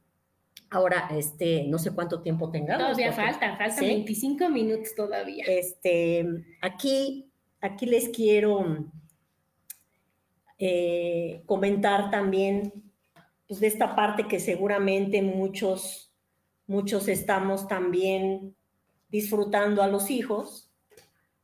[0.70, 2.82] Ahora, este, no sé cuánto tiempo tengamos.
[2.84, 5.46] Todavía falta, falta 25 minutos todavía.
[5.48, 6.26] Este,
[6.62, 7.30] aquí,
[7.62, 8.90] aquí les quiero
[10.58, 12.74] eh, comentar también
[13.48, 16.12] pues, de esta parte que seguramente muchos,
[16.66, 18.56] muchos estamos también
[19.10, 20.72] disfrutando a los hijos,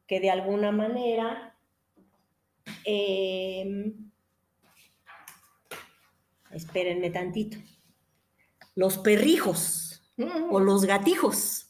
[0.07, 1.55] que de alguna manera
[2.83, 3.93] eh,
[6.51, 7.57] espérenme tantito,
[8.75, 10.01] los perrijos
[10.49, 11.67] o los gatijos.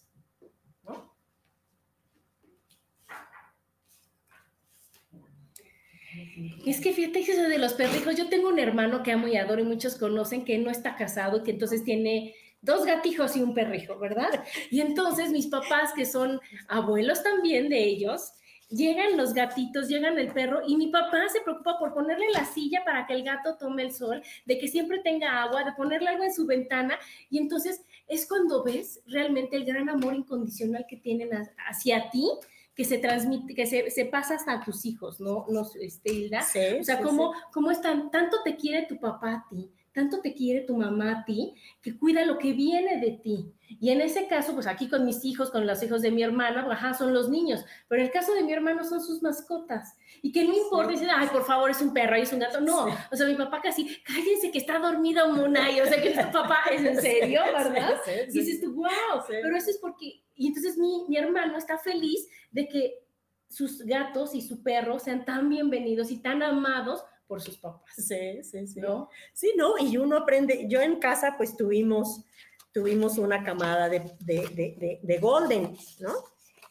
[6.66, 8.16] Es que fíjate eso de los perrijos.
[8.16, 11.44] Yo tengo un hermano que amo y adoro y muchos conocen que no está casado,
[11.44, 14.44] que entonces tiene dos gatijos y un perrijo, ¿verdad?
[14.70, 18.34] Y entonces mis papás, que son abuelos también de ellos,
[18.70, 22.84] llegan los gatitos, llegan el perro y mi papá se preocupa por ponerle la silla
[22.86, 26.24] para que el gato tome el sol, de que siempre tenga agua, de ponerle algo
[26.24, 26.98] en su ventana
[27.30, 31.30] y entonces es cuando ves realmente el gran amor incondicional que tienen
[31.68, 32.30] hacia ti
[32.76, 35.46] que se transmite, que se, pasa hasta tus hijos, ¿no?
[35.50, 36.44] ¿No, este, Hilda?
[36.44, 40.34] Sí, o sea, cómo, cómo están, tanto te quiere tu papá a ti, tanto te
[40.34, 43.54] quiere tu mamá a ti, que cuida lo que viene de ti.
[43.68, 46.66] Y en ese caso, pues aquí con mis hijos, con los hijos de mi hermana,
[46.66, 47.66] pues, ajá, son los niños.
[47.90, 49.98] Pero en el caso de mi hermano son sus mascotas.
[50.22, 52.62] Y que no importa, dicen, ay, por favor, es un perro, es un gato.
[52.62, 55.82] No, o sea, mi papá casi, cállense que está dormido Monay.
[55.82, 57.96] O sea, que tu papá es en serio, ¿verdad?
[58.30, 59.22] y dices tú, wow.
[59.28, 63.04] Pero eso es porque, y entonces mi, mi hermano está feliz de que
[63.50, 67.94] sus gatos y su perro sean tan bienvenidos y tan amados por sus papás.
[67.96, 68.82] Sí, sí, sí.
[68.82, 69.10] ¿No?
[69.34, 72.26] Sí, no, y uno aprende, yo en casa pues tuvimos
[72.72, 76.14] tuvimos una camada de, de, de, Golden, ¿no?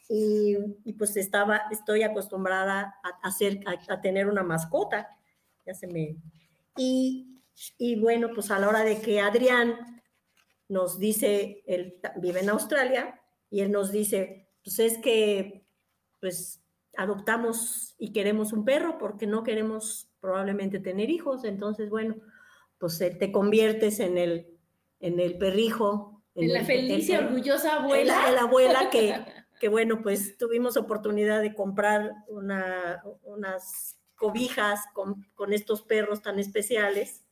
[0.08, 5.08] Y, y, pues estaba, estoy acostumbrada a, hacer, a, tener una mascota.
[5.66, 6.16] Ya se me...
[6.76, 7.42] Y,
[7.76, 10.00] y, bueno, pues a la hora de que Adrián
[10.68, 15.66] nos dice, él vive en Australia, y él nos dice, pues es que,
[16.20, 16.62] pues
[16.96, 21.44] adoptamos y queremos un perro porque no queremos probablemente tener hijos.
[21.44, 22.16] Entonces, bueno,
[22.78, 24.48] pues eh, te conviertes en el,
[25.00, 26.22] en el perrijo.
[26.34, 28.28] En, la feliz y orgullosa abuela.
[28.28, 29.14] En la, abuela que,
[29.60, 36.38] que, bueno, pues tuvimos oportunidad de comprar una, unas cobijas con, con estos perros tan
[36.38, 37.24] especiales.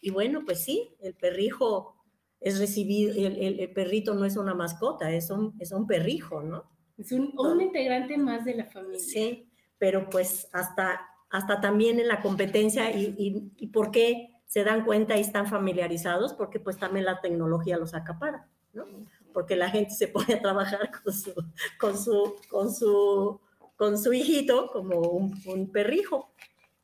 [0.00, 1.96] Y bueno, pues sí, el perrijo
[2.40, 6.70] es recibido, el, el, perrito no es una mascota, es un, es un perrijo, ¿no?
[6.98, 8.98] Es un, un, integrante más de la familia.
[8.98, 9.48] Sí,
[9.78, 11.00] pero pues hasta,
[11.32, 15.46] hasta también en la competencia y, y, y, por qué se dan cuenta y están
[15.46, 18.84] familiarizados, porque pues también la tecnología los acapara, ¿no?
[19.32, 21.32] Porque la gente se pone a trabajar con su,
[21.80, 23.40] con su, con su,
[23.76, 26.34] con su hijito como un, un perrijo.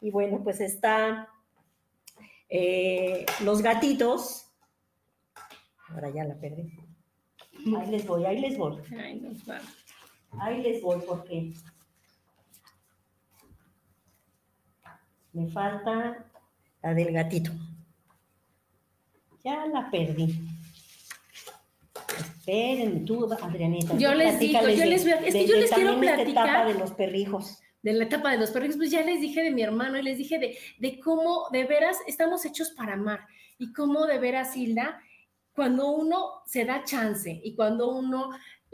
[0.01, 1.29] Y bueno, pues está
[2.49, 4.51] eh, los gatitos,
[5.91, 6.73] ahora ya la perdí.
[7.77, 8.79] Ahí les voy, ahí les voy.
[10.41, 11.53] Ahí les voy porque
[15.39, 16.25] me falta
[16.83, 17.53] la del gatito.
[19.45, 20.35] Ya la perdí.
[22.39, 23.97] Esperen tú, Adrianita.
[23.97, 26.93] Yo les digo, yo les, voy a, es que yo les quiero platicar de los
[26.93, 30.03] perrijos de la etapa de los perrijos, pues ya les dije de mi hermano y
[30.03, 33.21] les dije de, de cómo de veras estamos hechos para amar
[33.57, 35.01] y cómo de veras, Hilda,
[35.55, 38.31] cuando uno se da chance y cuando uno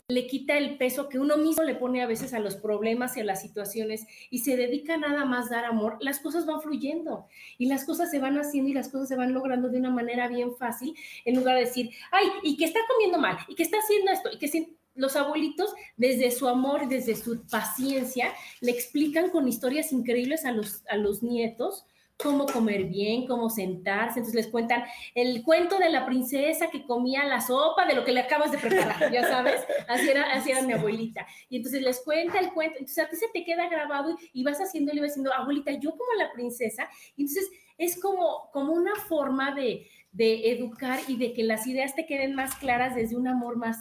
[0.08, 3.20] le quita el peso que uno mismo le pone a veces a los problemas y
[3.20, 7.26] a las situaciones y se dedica nada más a dar amor, las cosas van fluyendo
[7.56, 10.28] y las cosas se van haciendo y las cosas se van logrando de una manera
[10.28, 13.78] bien fácil en lugar de decir, ay, y que está comiendo mal, y que está
[13.78, 19.30] haciendo esto, y que si los abuelitos, desde su amor, desde su paciencia, le explican
[19.30, 21.86] con historias increíbles a los, a los nietos
[22.16, 24.20] cómo comer bien, cómo sentarse.
[24.20, 24.84] Entonces les cuentan
[25.14, 28.58] el cuento de la princesa que comía la sopa de lo que le acabas de
[28.58, 31.26] preparar, ya sabes, así era, así era mi abuelita.
[31.48, 34.58] Y entonces les cuenta el cuento, entonces a ti se te queda grabado y, vas
[34.58, 36.88] haciéndole, vas diciendo, abuelita, yo como la princesa.
[37.16, 41.94] Y entonces es como, como una forma de, de educar y de que las ideas
[41.94, 43.78] te queden más claras desde un amor más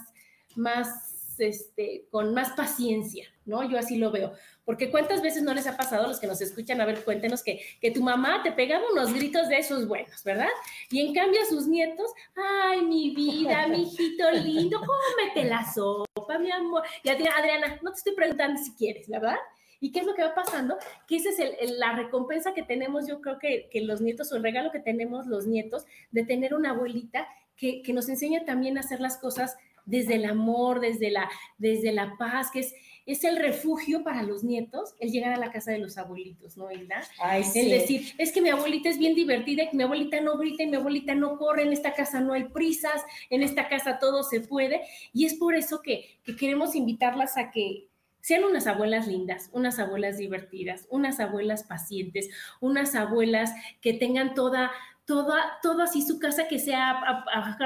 [0.56, 3.68] más, este, con más paciencia, ¿no?
[3.70, 4.34] Yo así lo veo.
[4.66, 7.43] Porque cuántas veces no les ha pasado a los que nos escuchan, a ver, cuéntenos
[7.43, 10.47] que, que tu mamá te pegaba unos gritos de esos buenos, ¿verdad?
[10.89, 16.39] Y en cambio a sus nietos, ay, mi vida, mi hijito lindo, cómete la sopa,
[16.39, 16.84] mi amor.
[17.03, 19.38] Y Adriana, no te estoy preguntando si quieres, ¿verdad?
[19.82, 20.78] ¿Y qué es lo que va pasando?
[21.07, 24.43] Que esa es la recompensa que tenemos, yo creo que, que, los nietos, o el
[24.43, 28.80] regalo que tenemos los nietos, de tener una abuelita que, que nos enseña también a
[28.80, 32.74] hacer las cosas desde el amor, desde la, desde la paz, que es,
[33.06, 36.72] es el refugio para los nietos, el llegar a la casa de los abuelitos, ¿no,
[36.72, 37.04] Hilda?
[37.20, 37.60] Ay, sí.
[37.60, 40.68] El decir, es que mi abuelita es bien divertida, que mi abuelita no grita y
[40.68, 44.39] mi abuelita no corre, en esta casa no hay prisas, en esta casa todo se
[44.39, 44.82] puede,
[45.14, 47.88] y es por eso que, que queremos invitarlas a que
[48.24, 52.30] sean unas abuelas lindas, unas abuelas divertidas, unas abuelas pacientes,
[52.62, 53.51] unas abuelas
[53.82, 54.72] que tengan toda
[55.06, 57.24] toda, todo así su casa que sea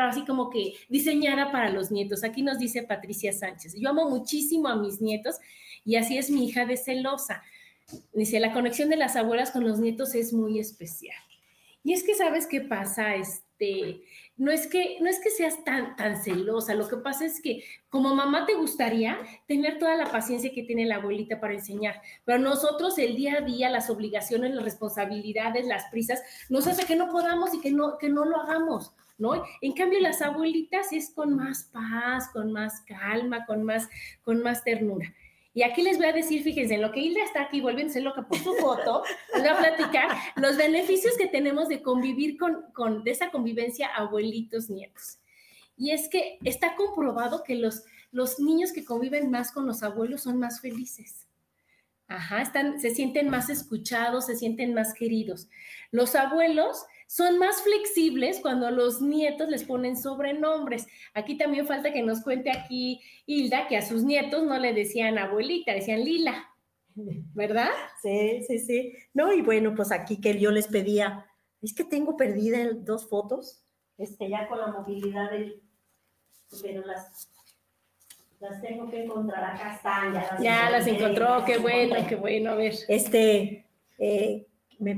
[0.08, 2.24] así como que diseñada para los nietos.
[2.24, 5.38] Aquí nos dice Patricia Sánchez, yo amo muchísimo a mis nietos
[5.86, 7.44] y así es mi hija de celosa.
[8.14, 11.16] Dice, la conexión de las abuelas con los nietos es muy especial.
[11.84, 13.16] Y es que, ¿sabes qué pasa?
[13.16, 14.02] Este,
[14.38, 17.64] no es que, no es que seas tan, tan celosa, lo que pasa es que
[17.90, 19.18] como mamá te gustaría
[19.48, 23.42] tener toda la paciencia que tiene la abuelita para enseñar, pero nosotros el día a
[23.42, 27.98] día, las obligaciones, las responsabilidades, las prisas, nos hace que no podamos y que no,
[27.98, 28.94] que no lo hagamos.
[29.20, 29.44] ¿No?
[29.62, 33.90] En cambio, las abuelitas es con más paz, con más calma, con más,
[34.22, 35.12] con más ternura.
[35.58, 38.28] Y aquí les voy a decir, fíjense, en lo que Hilda está aquí, vuelven loca
[38.28, 39.02] por su foto,
[39.34, 43.88] les voy a platicar los beneficios que tenemos de convivir con, con de esa convivencia
[43.88, 45.18] abuelitos, nietos.
[45.76, 50.22] Y es que está comprobado que los, los niños que conviven más con los abuelos
[50.22, 51.28] son más felices.
[52.08, 55.50] Ajá, están, se sienten más escuchados, se sienten más queridos.
[55.90, 60.88] Los abuelos son más flexibles cuando los nietos les ponen sobrenombres.
[61.14, 65.18] Aquí también falta que nos cuente aquí Hilda que a sus nietos no le decían
[65.18, 66.50] abuelita, decían Lila,
[67.34, 67.70] ¿verdad?
[68.02, 68.94] Sí, sí, sí.
[69.14, 71.26] No, y bueno, pues aquí que yo les pedía,
[71.62, 73.64] es que tengo perdida dos fotos,
[73.98, 75.64] este, ya con la movilidad del,
[76.62, 77.30] pero las,
[78.42, 82.52] las tengo que encontrar, acá están, ya las, ya las encontró, qué bueno, qué bueno,
[82.52, 82.74] a ver.
[82.90, 83.66] Este,
[83.98, 84.46] eh,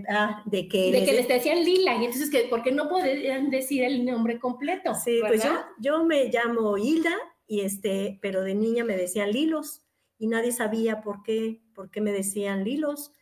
[0.10, 3.50] ah, de que, de que les decían Lila, y entonces, que, ¿por qué no podían
[3.50, 4.94] decir el nombre completo?
[4.96, 7.16] Sí, pues yo, yo me llamo Hilda,
[7.48, 9.84] y este, pero de niña me decían Lilos,
[10.18, 13.14] y nadie sabía por qué, por qué me decían Lilos,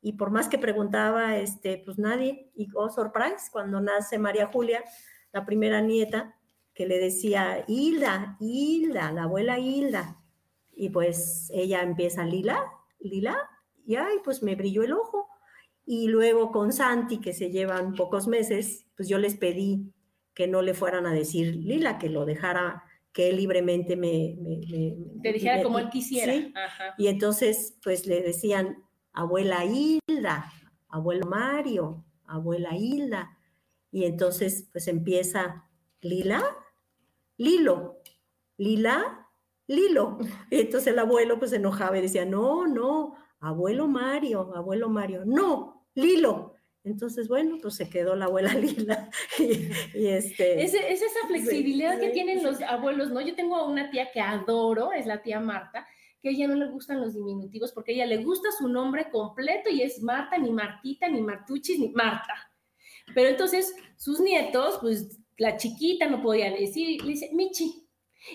[0.00, 4.84] y por más que preguntaba, este, pues nadie, y oh, surprise, cuando nace María Julia,
[5.32, 6.36] la primera nieta,
[6.74, 10.22] que le decía Hilda, Hilda, la abuela Hilda,
[10.74, 12.62] y pues ella empieza lila,
[13.00, 13.36] lila,
[13.86, 15.25] y ay, pues me brilló el ojo.
[15.86, 19.92] Y luego con Santi, que se llevan pocos meses, pues yo les pedí
[20.34, 22.82] que no le fueran a decir lila, que lo dejara,
[23.12, 24.36] que él libremente me...
[25.22, 26.34] Te dijera como él quisiera.
[26.98, 30.52] Y entonces, pues le decían, abuela Hilda,
[30.88, 33.38] abuelo Mario, abuela Hilda.
[33.90, 35.64] Y entonces, pues empieza
[36.02, 36.42] Lila,
[37.38, 38.02] Lilo,
[38.58, 39.28] Lila,
[39.66, 40.18] Lilo.
[40.50, 45.24] Y entonces el abuelo pues se enojaba y decía, no, no, abuelo Mario, abuelo Mario,
[45.24, 46.54] no, Lilo.
[46.84, 49.10] Entonces, bueno, pues se quedó la abuela Lila.
[49.38, 53.20] Y, este, es, esa flexibilidad que tienen los abuelos, ¿no?
[53.20, 55.84] Yo tengo una tía que adoro, es la tía Marta,
[56.22, 59.10] que a ella no le gustan los diminutivos porque a ella le gusta su nombre
[59.10, 62.34] completo y es Marta, ni Martita, ni Martuchis, ni Marta.
[63.14, 67.85] Pero entonces sus nietos, pues la chiquita no podía decir, le dice, Michi.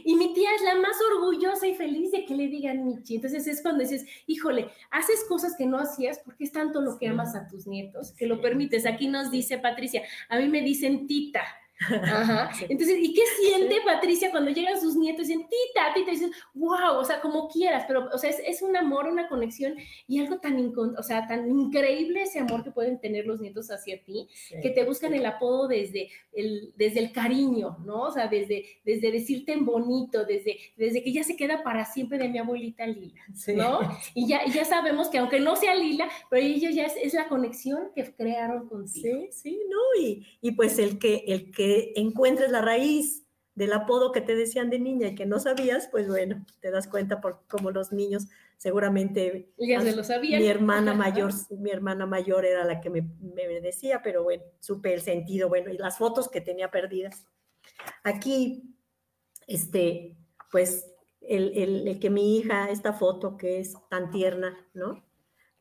[0.03, 3.15] Y mi tía es la más orgullosa y feliz de que le digan Michi.
[3.15, 7.07] Entonces es cuando dices, híjole, haces cosas que no hacías porque es tanto lo que
[7.07, 8.85] amas a tus nietos que lo permites.
[8.85, 11.43] Aquí nos dice Patricia, a mí me dicen tita.
[11.89, 12.51] Ajá.
[12.69, 16.11] Entonces, ¿y qué siente Patricia cuando llegan sus nietos y dicen, tita, tita?
[16.11, 19.75] Y dices, wow, o sea, como quieras, pero, o sea, es, un amor, una conexión
[20.07, 24.03] y algo tan, o sea, tan increíble ese amor que pueden tener los nietos hacia
[24.03, 24.27] ti,
[24.61, 28.03] que te buscan el apodo desde el, desde el cariño, ¿no?
[28.03, 32.17] O sea, desde, desde decirte en bonito, desde, desde que ya se queda para siempre
[32.17, 33.21] de mi abuelita Lila,
[33.55, 33.79] ¿no?
[34.13, 37.91] Y ya, ya sabemos que aunque no sea Lila, pero ellos ya es, la conexión
[37.93, 39.19] que crearon contigo.
[39.21, 40.01] Sí, sí, ¿no?
[40.01, 44.69] Y, y pues el que, el que encuentres la raíz del apodo que te decían
[44.69, 48.27] de niña y que no sabías, pues bueno, te das cuenta por como los niños
[48.57, 50.41] seguramente ya se lo sabían.
[50.41, 53.01] Mi hermana mayor, mi hermana mayor era la que me,
[53.61, 57.25] decía, pero bueno, supe el sentido, bueno, y las fotos que tenía perdidas.
[58.03, 58.75] Aquí,
[59.47, 60.17] este,
[60.51, 65.03] pues el, el que mi hija, esta foto que es tan tierna, ¿no?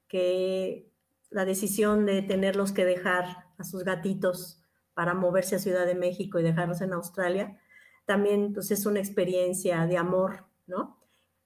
[0.07, 0.91] Que
[1.31, 3.25] la decisión de tenerlos que dejar
[3.57, 4.60] a sus gatitos
[5.01, 7.59] para moverse a Ciudad de México y dejarlos en Australia,
[8.05, 10.99] también pues, es una experiencia de amor, ¿no?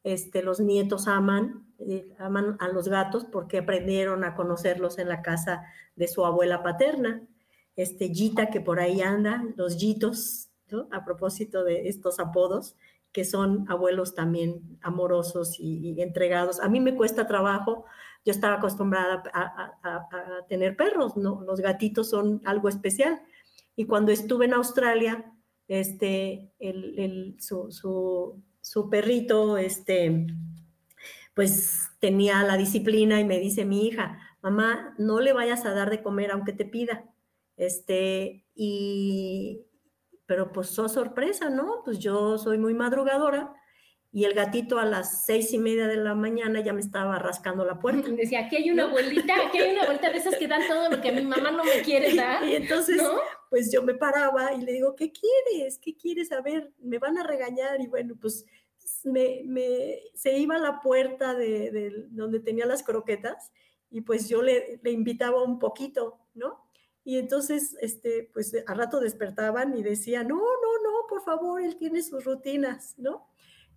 [0.03, 5.23] Este, los nietos aman, eh, aman a los gatos porque aprendieron a conocerlos en la
[5.23, 5.63] casa
[5.95, 7.29] de su abuela paterna.
[7.77, 10.89] Este Gita, que por ahí anda, los Gitos, ¿no?
[10.91, 12.75] a propósito de estos apodos,
[13.13, 16.59] que son abuelos también amorosos y, entregados.
[16.59, 17.85] A mí me cuesta trabajo,
[18.25, 21.41] yo estaba acostumbrada a, a, tener perros, ¿no?
[21.43, 23.23] Los gatitos son algo especial.
[23.77, 25.33] Y cuando estuve en Australia,
[25.69, 27.71] este, el, su,
[28.61, 30.27] su, perrito, este,
[31.35, 35.91] pues tenía la disciplina y me dice mi hija, mamá, no le vayas a dar
[35.91, 37.05] de comer aunque te pida.
[37.57, 39.63] Este, y,
[40.27, 41.83] pero pues, oh sorpresa, ¿no?
[41.85, 43.55] Pues yo soy muy madrugadora
[44.15, 47.65] y el gatito a las seis y media de la mañana ya me estaba rascando
[47.65, 48.09] la puerta.
[48.17, 51.01] Decía, aquí hay una abuelita, aquí hay una abuelita de esas que dan todo lo
[51.01, 52.45] que mi mamá no me quiere dar.
[52.45, 53.03] Y entonces,
[53.55, 55.79] pues yo me paraba y le digo, ¿qué quieres?
[55.79, 56.33] ¿Qué quieres?
[56.33, 57.81] A ver, me van a regañar.
[57.81, 58.45] Y bueno, pues
[59.05, 59.45] me,
[60.13, 63.53] se iba a la puerta de, donde tenía las croquetas
[63.93, 66.69] y pues yo le, invitaba un poquito, ¿no?
[67.05, 71.77] Y entonces, este, pues a rato despertaban y decía, no, no, no, por favor, él
[71.77, 73.29] tiene sus rutinas, ¿no?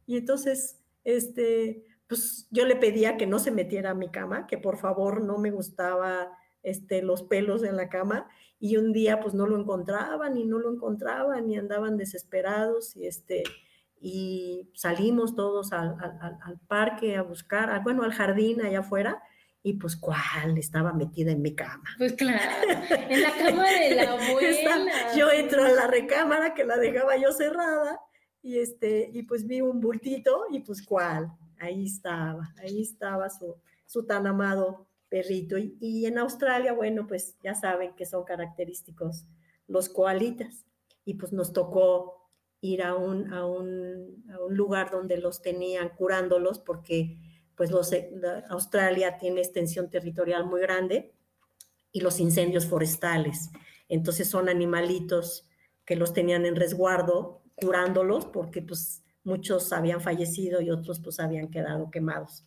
[0.08, 4.58] Y entonces, este, pues yo le pedía que no se metiera a mi cama, que
[4.58, 8.28] por favor no me gustaba este, los pelos en la cama.
[8.60, 13.06] Y un día pues no lo encontraban y no lo encontraban y andaban desesperados y
[13.06, 13.44] este,
[14.00, 15.96] y salimos todos al,
[16.68, 19.22] parque a buscar, bueno, al jardín allá afuera,
[19.64, 21.84] y pues cuál estaba metida en mi cama.
[21.98, 22.40] Pues claro,
[23.10, 25.16] en la cama de la abuela.
[25.16, 28.00] yo entro a la recámara que la dejaba yo cerrada
[28.42, 33.56] y, este, y pues vi un bultito y pues cuál, ahí estaba, ahí estaba su,
[33.86, 35.58] su tan amado perrito.
[35.58, 39.26] Y, en Australia, bueno, pues ya saben que son característicos
[39.68, 40.66] los koalitas.
[41.06, 42.30] Y pues nos tocó
[42.62, 47.18] ir a un, a un, lugar donde los tenían curándolos porque
[47.56, 47.92] pues los,
[48.50, 51.14] Australia tiene extensión territorial muy grande
[51.92, 53.50] y los incendios forestales.
[53.90, 55.48] Entonces son animalitos
[55.86, 61.50] que los tenían en resguardo curándolos porque pues muchos habían fallecido y otros pues habían
[61.50, 62.46] quedado quemados.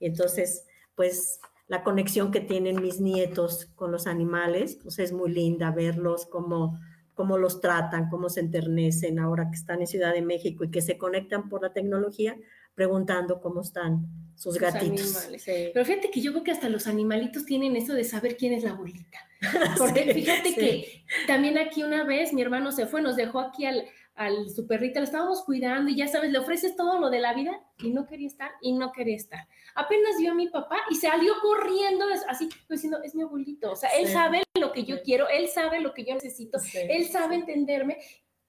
[0.00, 1.40] Entonces, pues
[1.72, 6.78] la conexión que tienen mis nietos con los animales, pues es muy linda verlos, cómo,
[7.14, 10.82] cómo los tratan, cómo se enternecen ahora que están en Ciudad de México y que
[10.82, 12.36] se conectan por la tecnología
[12.74, 15.28] preguntando cómo están sus, gatitos.
[15.44, 18.64] Pero fíjate que yo creo que hasta los animalitos tienen eso de saber quién es
[18.64, 19.18] la abuelita.
[19.78, 23.84] Porque fíjate que también aquí una vez mi hermano se fue, nos dejó aquí al,
[24.14, 27.34] al su perrita, la estábamos cuidando y ya sabes, le ofreces todo lo de la
[27.34, 29.46] vida y no quería estar y no quería estar.
[29.74, 33.90] Apenas vio a mi papá y salió corriendo así, diciendo, es mi abuelito, o sea,
[33.90, 37.98] él sabe lo que yo quiero, él sabe lo que yo necesito, él sabe entenderme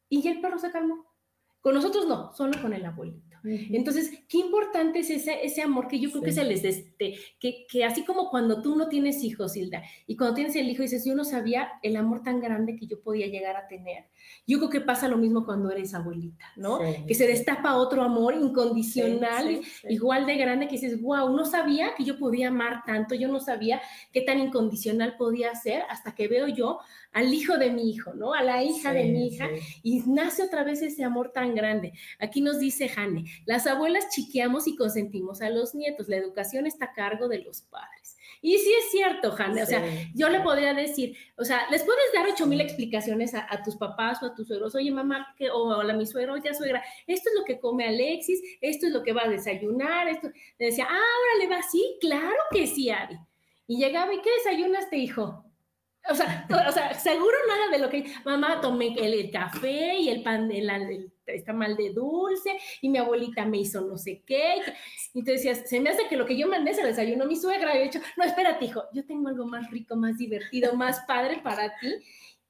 [0.09, 1.05] y el perro se calmó.
[1.61, 3.33] Con nosotros no, solo con el abuelito.
[3.44, 7.66] Entonces, qué importante es ese, ese amor que yo creo que se les, este, que,
[7.70, 11.06] que así como cuando tú no tienes hijos, Hilda, y cuando tienes el hijo dices,
[11.06, 14.06] yo no sabía el amor tan grande que yo podía llegar a tener.
[14.47, 16.80] Yo creo que pasa lo mismo cuando eres abuelita, ¿no?
[17.08, 22.04] que se destapa otro amor incondicional, igual de grande, que dices, wow, no sabía que
[22.04, 23.82] yo podía amar tanto, yo no sabía
[24.12, 26.80] qué tan incondicional podía ser hasta que veo yo
[27.12, 28.34] al hijo de mi hijo, ¿no?
[28.34, 29.47] A la hija de mi hija,
[29.84, 31.93] y nace otra vez ese amor tan grande.
[32.20, 36.93] Aquí nos dice Jane, las abuelas chiqueamos y consentimos a los nietos, la educación está
[36.94, 38.18] a cargo de los padres.
[38.41, 39.84] Y sí es cierto, Jane, o sea,
[40.14, 44.22] yo le podría decir, o sea, les puedes dar ocho mil explicaciones a, tus papás
[44.22, 47.39] o a tus suegros, oye mamá, que, o a mi suegro, ya suegra, esto es
[47.39, 50.30] lo que come Alexis, esto es lo que va a desayunar, esto,
[50.60, 53.18] le decía, ah, ahora le va así, claro que sí, Ari.
[53.66, 55.46] Y llegaba, ¿y qué desayunaste, hijo?
[56.10, 60.22] O sea, o sea, seguro nada de lo que mamá tomé el, café y el
[60.22, 61.12] pan, el, el,
[61.53, 62.51] mal de dulce
[62.82, 64.55] y mi abuelita me hizo no sé qué.
[65.13, 67.76] Y tú decías, se me hace que lo que yo mandé se desayunó mi suegra.
[67.76, 71.41] Y he dicho, no, espérate, hijo, yo tengo algo más rico, más divertido, más padre
[71.43, 71.93] para ti.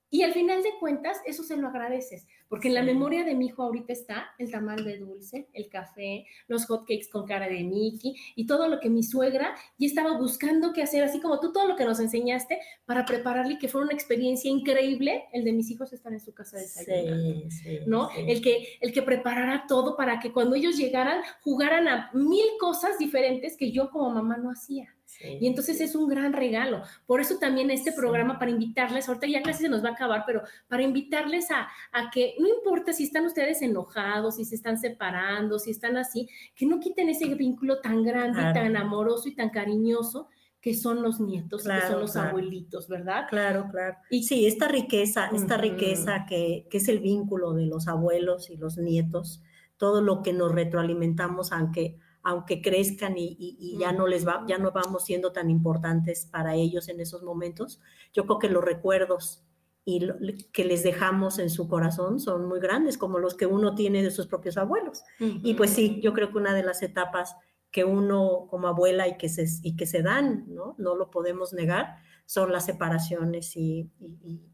[0.10, 3.48] Y al final de cuentas, eso se lo agradeces, porque en la memoria de mi
[3.48, 8.14] hijo ahorita está el tamal de dulce, el café, los hotcakes con cara de Mickey
[8.36, 11.68] y todo lo que mi suegra ya estaba buscando que hacer, así como tú todo
[11.68, 15.94] lo que nos enseñaste para prepararle que fuera una experiencia increíble, el de mis hijos
[15.94, 18.12] estar en su casa de sí, sí, ¿no?
[18.16, 23.00] El que el que preparara todo para que cuando ellos llegaran jugaran a mil cosas
[23.00, 26.84] diferentes que yo como mamá no hacía y entonces es un gran regalo.
[27.06, 30.24] Por eso también este programa para invitarles, ahorita ya casi se nos va a acabar,
[30.26, 34.78] pero para invitarles a, a, que no importa si están ustedes enojados, si se están
[34.78, 39.50] separando, si están así, que no quiten ese vínculo tan grande, tan amoroso y tan
[39.50, 40.28] cariñoso
[40.64, 43.26] que son los nietos, que son los abuelitos, ¿verdad?
[43.30, 43.98] Claro, claro.
[44.10, 48.56] Y sí, esta riqueza, esta riqueza que, que, es el vínculo de los abuelos y
[48.56, 49.42] los nietos,
[49.76, 54.72] todo lo que nos retroalimentamos, aunque aunque crezcan y, ya no les va, ya no
[54.72, 57.82] vamos siendo tan importantes para ellos en esos momentos.
[58.14, 59.44] Yo creo que los recuerdos
[59.86, 60.08] y
[60.54, 64.12] que les dejamos en su corazón son muy grandes, como los que uno tiene de
[64.12, 65.04] sus propios abuelos.
[65.20, 67.36] Y pues sí, yo creo que una de las etapas
[67.70, 70.76] que uno como abuela y que se, y que se dan, ¿no?
[70.78, 71.98] No lo podemos negar,
[72.34, 73.92] son las separaciones y,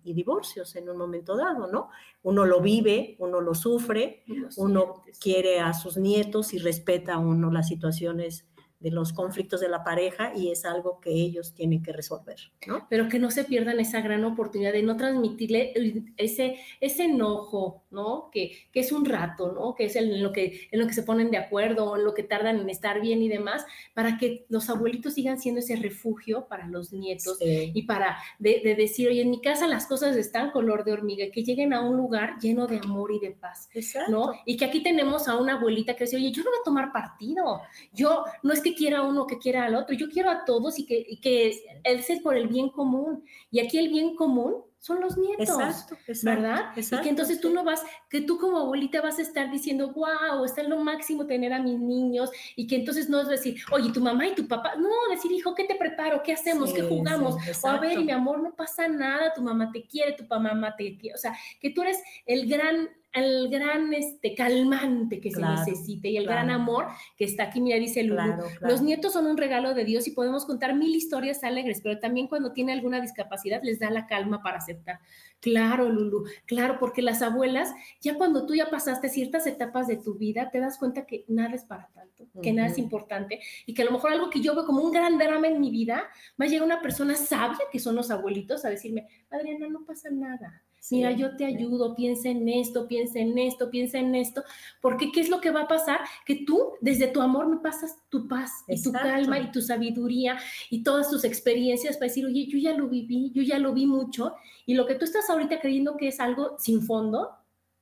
[0.04, 1.90] divorcios en un momento dado, ¿no?
[2.24, 4.26] Uno lo vive, uno lo sufre,
[4.58, 8.49] uno quiere a sus nietos y respeta uno las situaciones
[8.80, 12.88] de los conflictos de la pareja y es algo que ellos tienen que resolver, ¿no?
[12.90, 15.74] Pero que no se pierdan esa gran oportunidad de no transmitirle
[16.16, 18.30] ese, ese enojo, ¿no?
[18.32, 19.76] Que, que es un rato, ¿no?
[19.76, 22.24] Que es en lo que, en lo que se ponen de acuerdo, en lo que
[22.24, 26.68] tardan en estar bien y demás, para que los abuelitos sigan siendo ese refugio para
[26.68, 30.94] los nietos y para de, decir, oye, en mi casa las cosas están color de
[30.94, 33.70] hormiga, que lleguen a un lugar lleno de amor y de paz,
[34.08, 34.32] ¿no?
[34.46, 36.92] Y que aquí tenemos a una abuelita que dice, oye, yo no voy a tomar
[36.94, 37.62] partido,
[37.94, 40.86] yo no es que quiera uno que quiera al otro, yo quiero a todos y
[40.86, 41.54] que, y que
[41.84, 43.24] él sea por el bien común.
[43.52, 46.72] Y aquí el bien común son los nietos, exacto, ¿verdad?
[46.78, 50.46] y que entonces tú no vas, que tú como abuelita vas a estar diciendo, wow,
[50.46, 53.92] está en lo máximo tener a mis niños, y que entonces no es decir, oye,
[53.92, 56.24] tu mamá y tu papá, no, decir, hijo, ¿qué te preparo?
[56.24, 56.72] ¿Qué hacemos?
[56.72, 57.36] ¿Qué jugamos?
[57.62, 60.98] o a ver, mi amor, no pasa nada, tu mamá te quiere, tu mamá te
[60.98, 66.10] quiere, o sea, que tú eres el gran el gran este, calmante que se necesite
[66.10, 66.88] y el gran amor
[67.18, 67.60] que está aquí.
[67.60, 71.44] Mira, dice Lulu, los nietos son un regalo de Dios y podemos contar mil historias
[71.44, 75.00] alegres, pero también cuando tiene alguna discapacidad les da la calma para aceptar.
[75.40, 80.16] Claro, Lulu, claro, porque las abuelas, ya cuando tú ya pasaste ciertas etapas de tu
[80.16, 83.82] vida, te das cuenta que nada es para tanto, que nada es importante y que
[83.82, 86.04] a lo mejor algo que yo veo como un gran drama en mi vida,
[86.40, 90.10] va a llegar una persona sabia, que son los abuelitos, a decirme, Adriana, no pasa
[90.12, 94.44] nada Mira, yo te ayudo, piensa en esto, piensa en esto, piensa en esto,
[94.82, 96.00] porque ¿qué es lo que va a pasar?
[96.26, 100.38] Que tú desde tu amor me pasas tu paz y tu calma y tu sabiduría
[100.70, 103.86] y todas tus experiencias para decir, oye, yo ya lo viví, yo ya lo vi
[103.86, 104.34] mucho
[104.66, 107.30] y lo que tú estás ahorita creyendo que es algo sin fondo,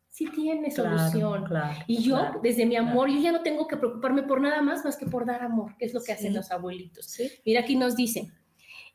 [0.09, 1.45] sí tiene solución.
[1.85, 4.97] y yo, desde mi amor, yo ya no tengo que preocuparme por nada más más
[4.97, 7.17] que por dar amor, que es lo que hacen los abuelitos.
[7.45, 8.33] Mira, aquí nos dicen,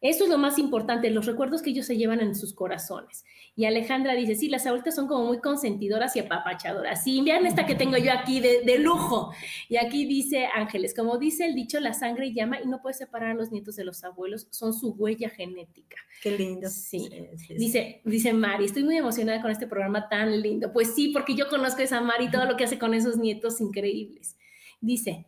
[0.02, 3.24] Eso es lo más importante, los recuerdos que ellos se llevan en sus corazones.
[3.54, 7.04] Y Alejandra dice, sí, las abuelitas son como muy consentidoras y apapachadoras.
[7.04, 9.32] Sí, vean esta que tengo yo aquí de, lujo.
[9.68, 13.30] Y aquí dice Ángeles, como dice el dicho, la sangre llama y no puede separar
[13.30, 15.98] a los nietos de los abuelos, son su huella genética.
[16.20, 16.68] Qué lindo.
[16.68, 17.08] Sí.
[17.56, 20.72] Dice, dice Mari, estoy muy emocionada con este programa tan lindo.
[20.72, 23.18] Pues sí, porque yo conozco a esa Mari y todo lo que hace con esos
[23.18, 24.36] nietos increíbles.
[24.80, 25.26] Dice,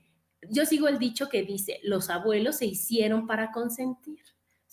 [0.51, 4.24] yo sigo el dicho que dice, los abuelos se hicieron para consentir.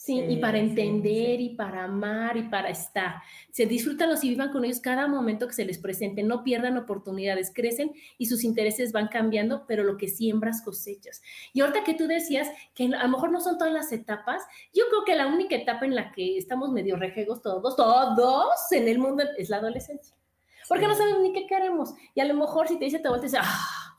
[0.04, 3.22] Sí, y para entender y para amar y para estar.
[3.52, 6.24] Se disfrútalos y vivan con ellos cada momento que se les presente.
[6.24, 11.22] No pierdan oportunidades, crecen y sus intereses van cambiando, pero lo que siembras cosechas.
[11.54, 14.41] Y ahorita que tú decías que a lo mejor no son todas las etapas,
[14.74, 18.88] yo creo que la única etapa en la que estamos medio rejegos todos, todos en
[18.88, 20.16] el mundo es la adolescencia.
[20.68, 21.93] Porque no sabemos ni qué queremos.
[22.16, 23.90] Y a lo mejor si te dice te vuelves, ¡ah!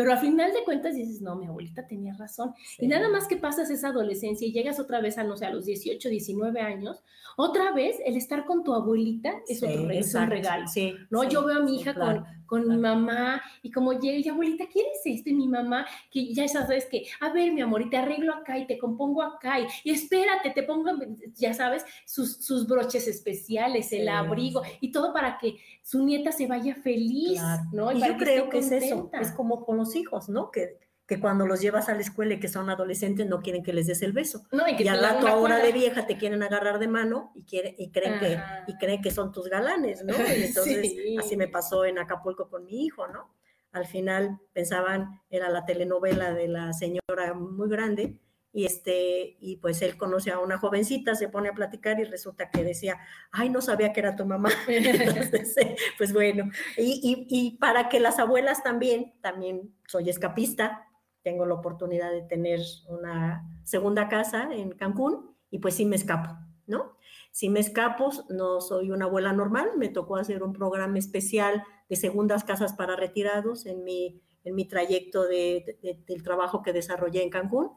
[0.00, 2.54] Pero al final de cuentas dices, no, mi abuelita tenía razón.
[2.78, 5.50] Y nada más que pasas esa adolescencia y llegas otra vez a, no sé, a
[5.50, 7.04] los 18, 19 años,
[7.36, 10.66] otra vez el estar con tu abuelita es, otro, un regalo.
[10.68, 11.24] Sí, ¿no?
[11.24, 15.00] Yo veo a mi hija con, con mi mamá y como llega, y abuelita, ¿quieres
[15.04, 15.30] esto?
[15.30, 18.58] Y mi mamá, que ya sabes que, a ver, mi amor, y te arreglo acá
[18.58, 20.90] y te compongo acá y, espérate, te pongo,
[21.34, 26.46] ya sabes, sus, sus broches especiales, el abrigo y todo para que su nieta se
[26.46, 27.40] vaya feliz,
[27.72, 27.92] ¿no?
[27.92, 30.50] Y, yo creo que es eso, es como con los hijos, ¿no?
[30.50, 30.78] Que
[31.10, 33.88] que cuando los llevas a la escuela y que son adolescentes no quieren que les
[33.88, 34.44] des el beso.
[34.52, 37.74] No, y, que al rato ahora de vieja te quieren agarrar de mano y, quiere,
[37.76, 38.38] y, creen, que,
[38.68, 40.14] y creen que son tus galanes, ¿no?
[40.38, 43.34] Y entonces así me pasó en Acapulco con mi hijo, ¿no?
[43.72, 48.16] Al final pensaban, era la telenovela de la señora muy grande,
[48.52, 52.50] y este y pues él conoce a una jovencita, se pone a platicar y resulta
[52.50, 52.98] que decía,
[53.30, 54.50] ay, no sabía que era tu mamá.
[54.68, 60.88] Entonces, eh, pues bueno, y, y, y, para que las abuelas también, también soy escapista,
[61.22, 66.36] tengo la oportunidad de tener una segunda casa en Cancún y pues sí me escapo,
[66.66, 66.96] ¿no?
[67.32, 71.96] Si me escapo, no soy una abuela normal, me tocó hacer un programa especial de
[71.96, 77.30] segundas casas para retirados en mi, en mi trayecto de, del trabajo que desarrollé en
[77.30, 77.70] Cancún.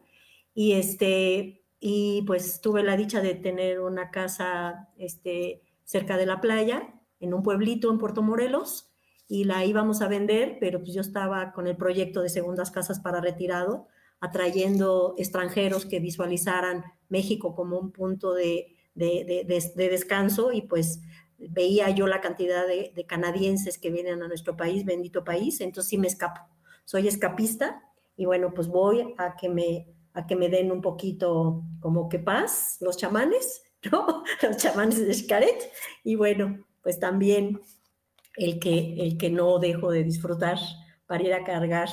[0.53, 6.41] Y, este, y pues tuve la dicha de tener una casa este, cerca de la
[6.41, 8.93] playa, en un pueblito en Puerto Morelos,
[9.27, 12.99] y la íbamos a vender, pero pues yo estaba con el proyecto de segundas casas
[12.99, 13.87] para retirado,
[14.19, 21.01] atrayendo extranjeros que visualizaran México como un punto de, de, de, descanso y pues
[21.37, 25.97] veía yo la cantidad de, canadienses que vienen a nuestro país, bendito país, entonces sí
[25.97, 26.41] me escapo.
[26.85, 27.81] Soy escapista
[28.15, 32.19] y bueno, pues voy a que me, a que me den un poquito como que
[32.19, 34.23] paz los chamanes, ¿no?
[34.41, 35.71] Los chamanes de Xcaret.
[36.03, 37.59] Y bueno, pues también
[38.35, 40.57] el que, el que no dejo de disfrutar
[41.05, 41.89] para ir a cargar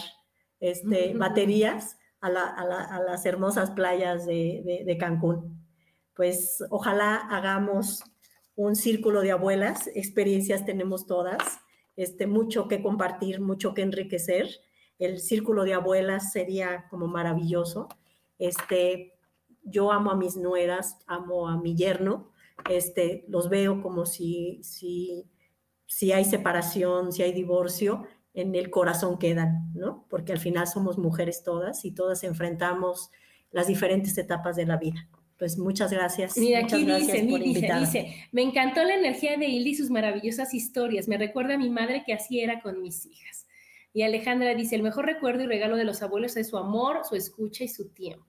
[0.60, 5.58] este, baterías a, las hermosas playas de, Cancún.
[6.14, 8.04] Pues ojalá hagamos
[8.56, 11.60] un círculo de abuelas, experiencias tenemos todas,
[11.96, 14.48] este, mucho que compartir, mucho que enriquecer.
[14.98, 17.88] El círculo de abuelas sería como maravilloso.
[18.40, 19.14] Este,
[19.62, 22.32] yo amo a mis nueras, amo a mi yerno,
[22.68, 25.30] este, los veo como si, si
[25.90, 30.06] si hay separación, si hay divorcio, en el corazón quedan, ¿no?
[30.08, 33.10] Porque al final somos mujeres todas y todas enfrentamos
[33.50, 35.08] las diferentes etapas de la vida.
[35.36, 36.36] Pues muchas gracias.
[36.36, 41.08] Mira, aquí dice, dice, dice, me encantó la energía de Hilda y sus maravillosas historias.
[41.08, 43.48] Me recuerda a mi madre que así era con mis hijas.
[43.92, 47.16] Y Alejandra dice, el mejor recuerdo y regalo de los abuelos es su amor, su
[47.16, 48.26] escucha y su tiempo.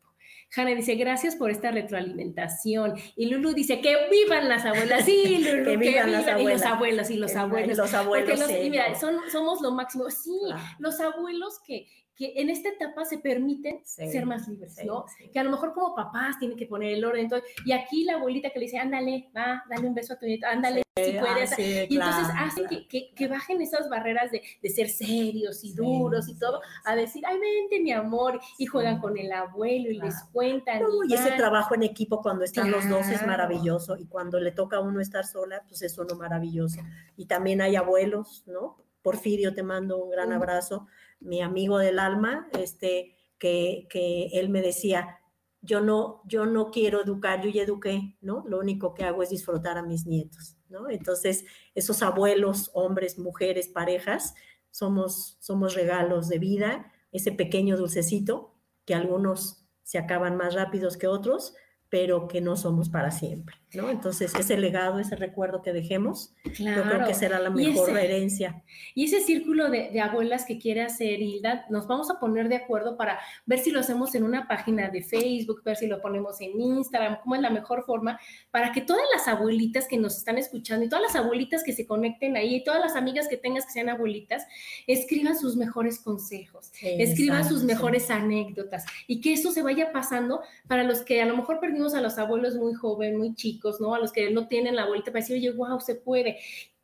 [0.53, 2.95] Hanna dice, gracias por esta retroalimentación.
[3.15, 5.05] Y Lulu dice, que vivan las abuelas.
[5.05, 6.41] Sí, Lulu, que, vivan, las abuelas.
[6.41, 7.77] Y los abuelos, y los abuelos.
[7.77, 8.69] Los abuelos, sí.
[8.69, 10.09] mira, son, somos lo máximo.
[10.09, 10.37] Sí,
[10.79, 11.87] los abuelos que,
[12.21, 15.05] que en esta etapa se permiten ser más libres, ¿no?
[15.33, 17.27] Que a lo mejor como papás tienen que poner el orden.
[17.27, 20.27] Todo, y aquí la abuelita que le dice, ándale, va, dale un beso a tu
[20.27, 21.57] nieto, ándale, si puedes.
[21.57, 26.37] y entonces hacen que, que, bajen esas barreras de, de ser serios y duros y
[26.37, 30.83] todo, a decir, ay, vente, mi amor, y juegan con el abuelo y les cuentan.
[31.07, 34.77] y, ese trabajo en equipo cuando están los dos es maravilloso, y cuando le toca
[34.77, 36.81] a uno estar sola, pues es uno maravilloso.
[37.17, 38.77] Y también hay abuelos, ¿no?
[39.01, 40.85] Porfirio, te mando un gran abrazo
[41.21, 45.19] mi amigo del alma, este, que, que él me decía,
[45.61, 48.43] yo no, yo no quiero educar, yo ya eduqué, ¿no?
[48.47, 50.89] Lo único que hago es disfrutar a mis nietos, ¿no?
[50.89, 51.45] Entonces,
[51.75, 54.33] esos abuelos, hombres, mujeres, parejas,
[54.71, 58.55] somos, somos regalos de vida, ese pequeño dulcecito
[58.85, 61.53] que algunos se acaban más rápidos que otros,
[61.89, 63.60] pero que no somos para siempre.
[63.73, 63.89] ¿No?
[63.89, 68.63] Entonces, ese legado, ese recuerdo que dejemos, yo creo que será la mejor herencia.
[68.95, 72.97] Y ese círculo de, abuelas que quiere hacer Hilda, nos vamos a poner de acuerdo
[72.97, 76.59] para ver si lo hacemos en una página de Facebook, ver si lo ponemos en
[76.59, 78.19] Instagram, cómo es la mejor forma
[78.51, 81.85] para que todas las abuelitas que nos están escuchando y todas las abuelitas que se
[81.85, 84.45] conecten ahí, y todas las amigas que tengas que sean abuelitas,
[84.87, 90.83] escriban sus mejores consejos, escriban sus mejores anécdotas y que eso se vaya pasando para
[90.83, 93.93] los que a lo mejor perdimos a los abuelos muy jóvenes, muy chicos, ¿no?
[93.93, 96.37] A los que no tienen la abuelita para decir, oye, wow, se puede.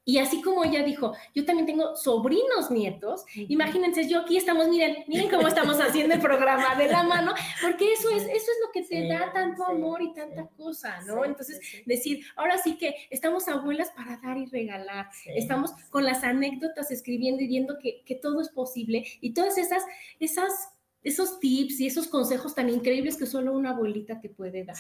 [0.08, 3.26] Y así como ella dijo, yo también tengo sobrinos nietos.
[3.36, 7.92] Imagínense, yo aquí estamos, miren, miren cómo estamos haciendo el programa de la mano, porque
[7.92, 11.26] eso es, eso es lo que te da tanto amor y tanta cosa, ¿no?
[11.26, 15.10] Entonces, decir, ahora sí que estamos abuelas para dar y regalar.
[15.26, 19.84] Estamos con las anécdotas escribiendo y viendo que, que todo es posible y todas esas,
[20.22, 20.70] esas
[21.08, 24.78] esos tips y esos consejos tan increíbles que solo una abuelita te puede dar,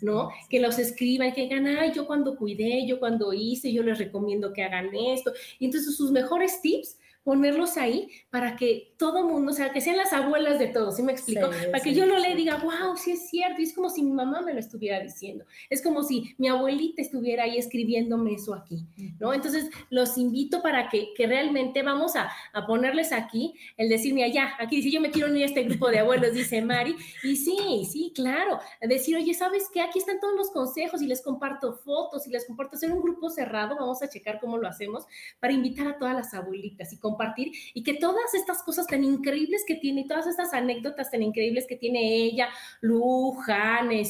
[0.00, 0.30] ¿no?
[0.48, 4.52] Que los escriban, que digan, ay, yo cuando cuidé, yo cuando hice, yo les recomiendo
[4.52, 5.32] que hagan esto.
[5.58, 9.96] Y entonces sus mejores tips ponerlos ahí para que todo mundo, o sea, que sean
[9.96, 11.50] las abuelas de todos, ¿sí me explico?
[11.70, 14.12] para que yo no le diga, wow, sí es cierto, y es como si mi
[14.12, 18.86] mamá me lo estuviera diciendo, es como si mi abuelita estuviera ahí escribiéndome eso aquí,
[19.18, 19.34] ¿no?
[19.34, 24.28] Entonces, los invito para que, que realmente vamos a, a, ponerles aquí el decir, mira,
[24.28, 27.36] ya, aquí dice, yo me quiero unir a este grupo de abuelos, dice Mari, y
[27.36, 29.82] sí, sí, claro, decir, oye, ¿sabes qué?
[29.82, 33.28] Aquí están todos los consejos y les comparto fotos y les comparto, hacer un grupo
[33.28, 35.04] cerrado, vamos a checar cómo lo hacemos,
[35.38, 39.64] para invitar a todas las abuelitas y compartir y que todas estas cosas tan increíbles
[39.66, 42.48] que tiene y todas estas anécdotas tan increíbles que tiene ella,
[42.80, 44.02] Lu, Jane,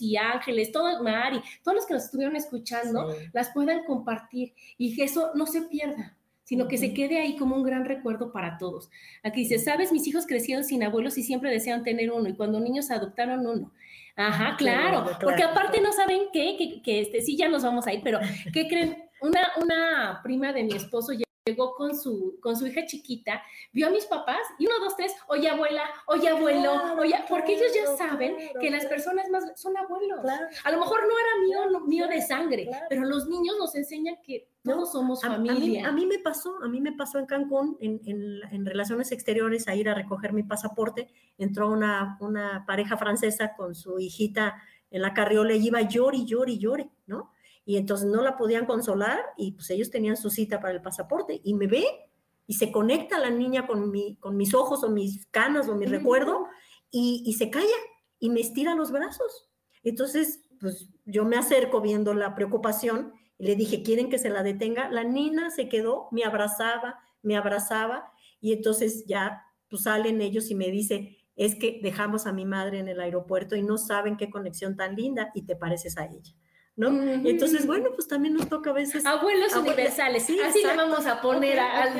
[0.00, 5.04] y Ángeles, todo, Mari, todos los que nos estuvieron escuchando, las puedan compartir y que
[5.04, 8.90] eso no se pierda sino que se quede ahí como un gran recuerdo para todos.
[9.22, 12.60] Aquí dice, sabes, mis hijos crecieron sin abuelos y siempre desean tener uno, y cuando
[12.60, 13.72] niños adoptaron uno.
[14.14, 17.94] Ajá, claro, porque aparte no saben qué, que, que, este, sí, ya nos vamos a
[17.94, 18.20] ir, pero
[18.52, 19.04] ¿qué creen?
[19.20, 21.12] Una, una prima de mi esposo
[21.46, 25.14] llegó con su, con su hija chiquita, vio a mis papás y uno, dos, tres,
[25.28, 30.20] oye abuela, oye abuelo, oye, porque ellos ya saben que las personas más son abuelos.
[30.64, 34.48] A lo mejor no era mío, mío de sangre, pero los niños nos enseñan que
[34.62, 35.86] todos somos familia.
[35.86, 39.74] A, mí, me pasó, a mí me pasó en Cancún, en, en, relaciones exteriores, a
[39.74, 45.12] ir a recoger mi pasaporte, entró una, una pareja francesa con su hijita en la
[45.12, 47.33] carriola y iba llore y llore, ¿no?
[47.64, 51.40] Y entonces no la podían consolar y pues ellos tenían su cita para el pasaporte
[51.42, 51.84] y me ve
[52.46, 55.86] y se conecta la niña con, mi, con mis ojos o mis canas o mi
[55.86, 56.46] recuerdo
[56.90, 57.66] y, y, se calla
[58.18, 59.50] y me estira los brazos.
[59.82, 64.42] Entonces, pues yo me acerco viendo la preocupación y le dije, ¿quieren que se la
[64.42, 64.90] detenga?
[64.90, 70.54] La niña se quedó, me abrazaba, me abrazaba y entonces ya pues salen ellos y
[70.54, 74.30] me dice, es que dejamos a mi madre en el aeropuerto y no saben qué
[74.30, 76.32] conexión tan linda y te pareces a ella.
[76.76, 76.88] ¿No?
[77.28, 79.06] Entonces, bueno, pues también nos toca a veces.
[79.06, 81.94] Abuelos universales, sí, así le vamos a poner al,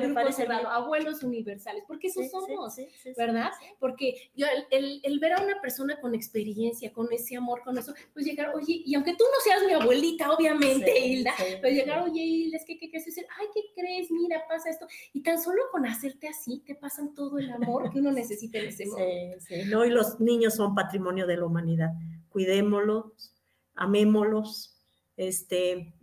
[0.00, 2.76] grupo cerrado, abuelos universales, porque eso somos,
[3.16, 3.50] ¿verdad?
[3.78, 7.94] Porque yo, el, el, ver a una persona con experiencia, con ese amor, con eso,
[8.12, 12.22] pues llegar, oye, y aunque tú no seas mi abuelita, obviamente, Hilda, pero llegar, oye,
[12.22, 13.06] Hilda, es que, ¿qué crees?
[13.06, 14.10] Decir, ay, ¿qué crees?
[14.10, 14.86] Mira, pasa esto.
[15.14, 18.66] Y tan solo con hacerte así, te pasan todo el amor que uno necesita en
[18.66, 19.40] ese momento.
[19.40, 21.92] Sí, sí, no, y los niños son patrimonio de la humanidad.
[22.28, 23.32] Cuidémoslos
[23.76, 24.80] amémoslos,
[25.16, 25.94] este,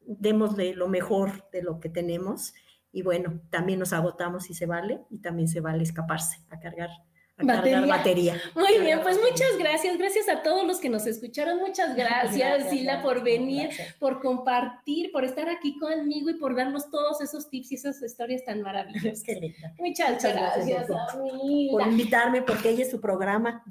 [0.00, 2.52] démosle lo mejor de lo que tenemos
[2.92, 6.90] y bueno, también nos agotamos y se vale y también se vale escaparse a cargar
[7.42, 7.86] batería.
[7.86, 8.42] batería.
[8.54, 9.96] Muy bien, pues muchas gracias.
[9.98, 11.58] Gracias a todos los que nos escucharon.
[11.58, 17.20] Muchas gracias, Sila, por venir, por compartir, por estar aquí conmigo y por darnos todos
[17.20, 19.24] esos tips y esas historias tan maravillosas.
[19.78, 20.86] Muchas, gracias,
[21.70, 23.64] por invitarme, porque ella es su programa.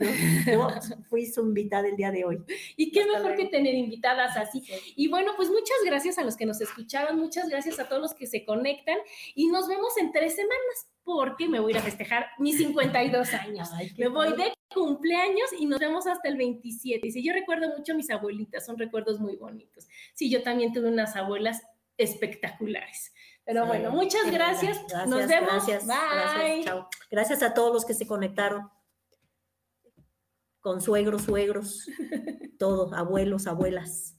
[0.46, 0.70] Yo,
[1.10, 2.40] fui su invitada el día de hoy.
[2.76, 4.64] Y qué mejor que tener invitadas así.
[4.96, 8.14] Y bueno, pues muchas gracias a los que nos escucharon, muchas gracias a todos los
[8.14, 8.98] que se conectan
[9.36, 13.34] y nos vemos en tres semanas porque me voy a ir a festejar mis 52
[13.34, 13.70] años.
[13.98, 17.08] me voy de cumpleaños y nos vemos hasta el 27.
[17.08, 19.88] Y si yo recuerdo mucho a mis abuelitas, son recuerdos muy bonitos.
[20.14, 21.62] Sí, yo también tuve unas abuelas
[21.98, 23.14] espectaculares.
[23.46, 24.80] Pero bueno, muchas gracias.
[25.08, 25.50] Nos vemos.
[25.50, 26.62] Gracias, Bye.
[26.64, 28.70] Gracias, gracias a todos los que se conectaron.
[30.60, 31.88] Con suegros, suegros,
[32.60, 34.19] todos, abuelos, abuelas.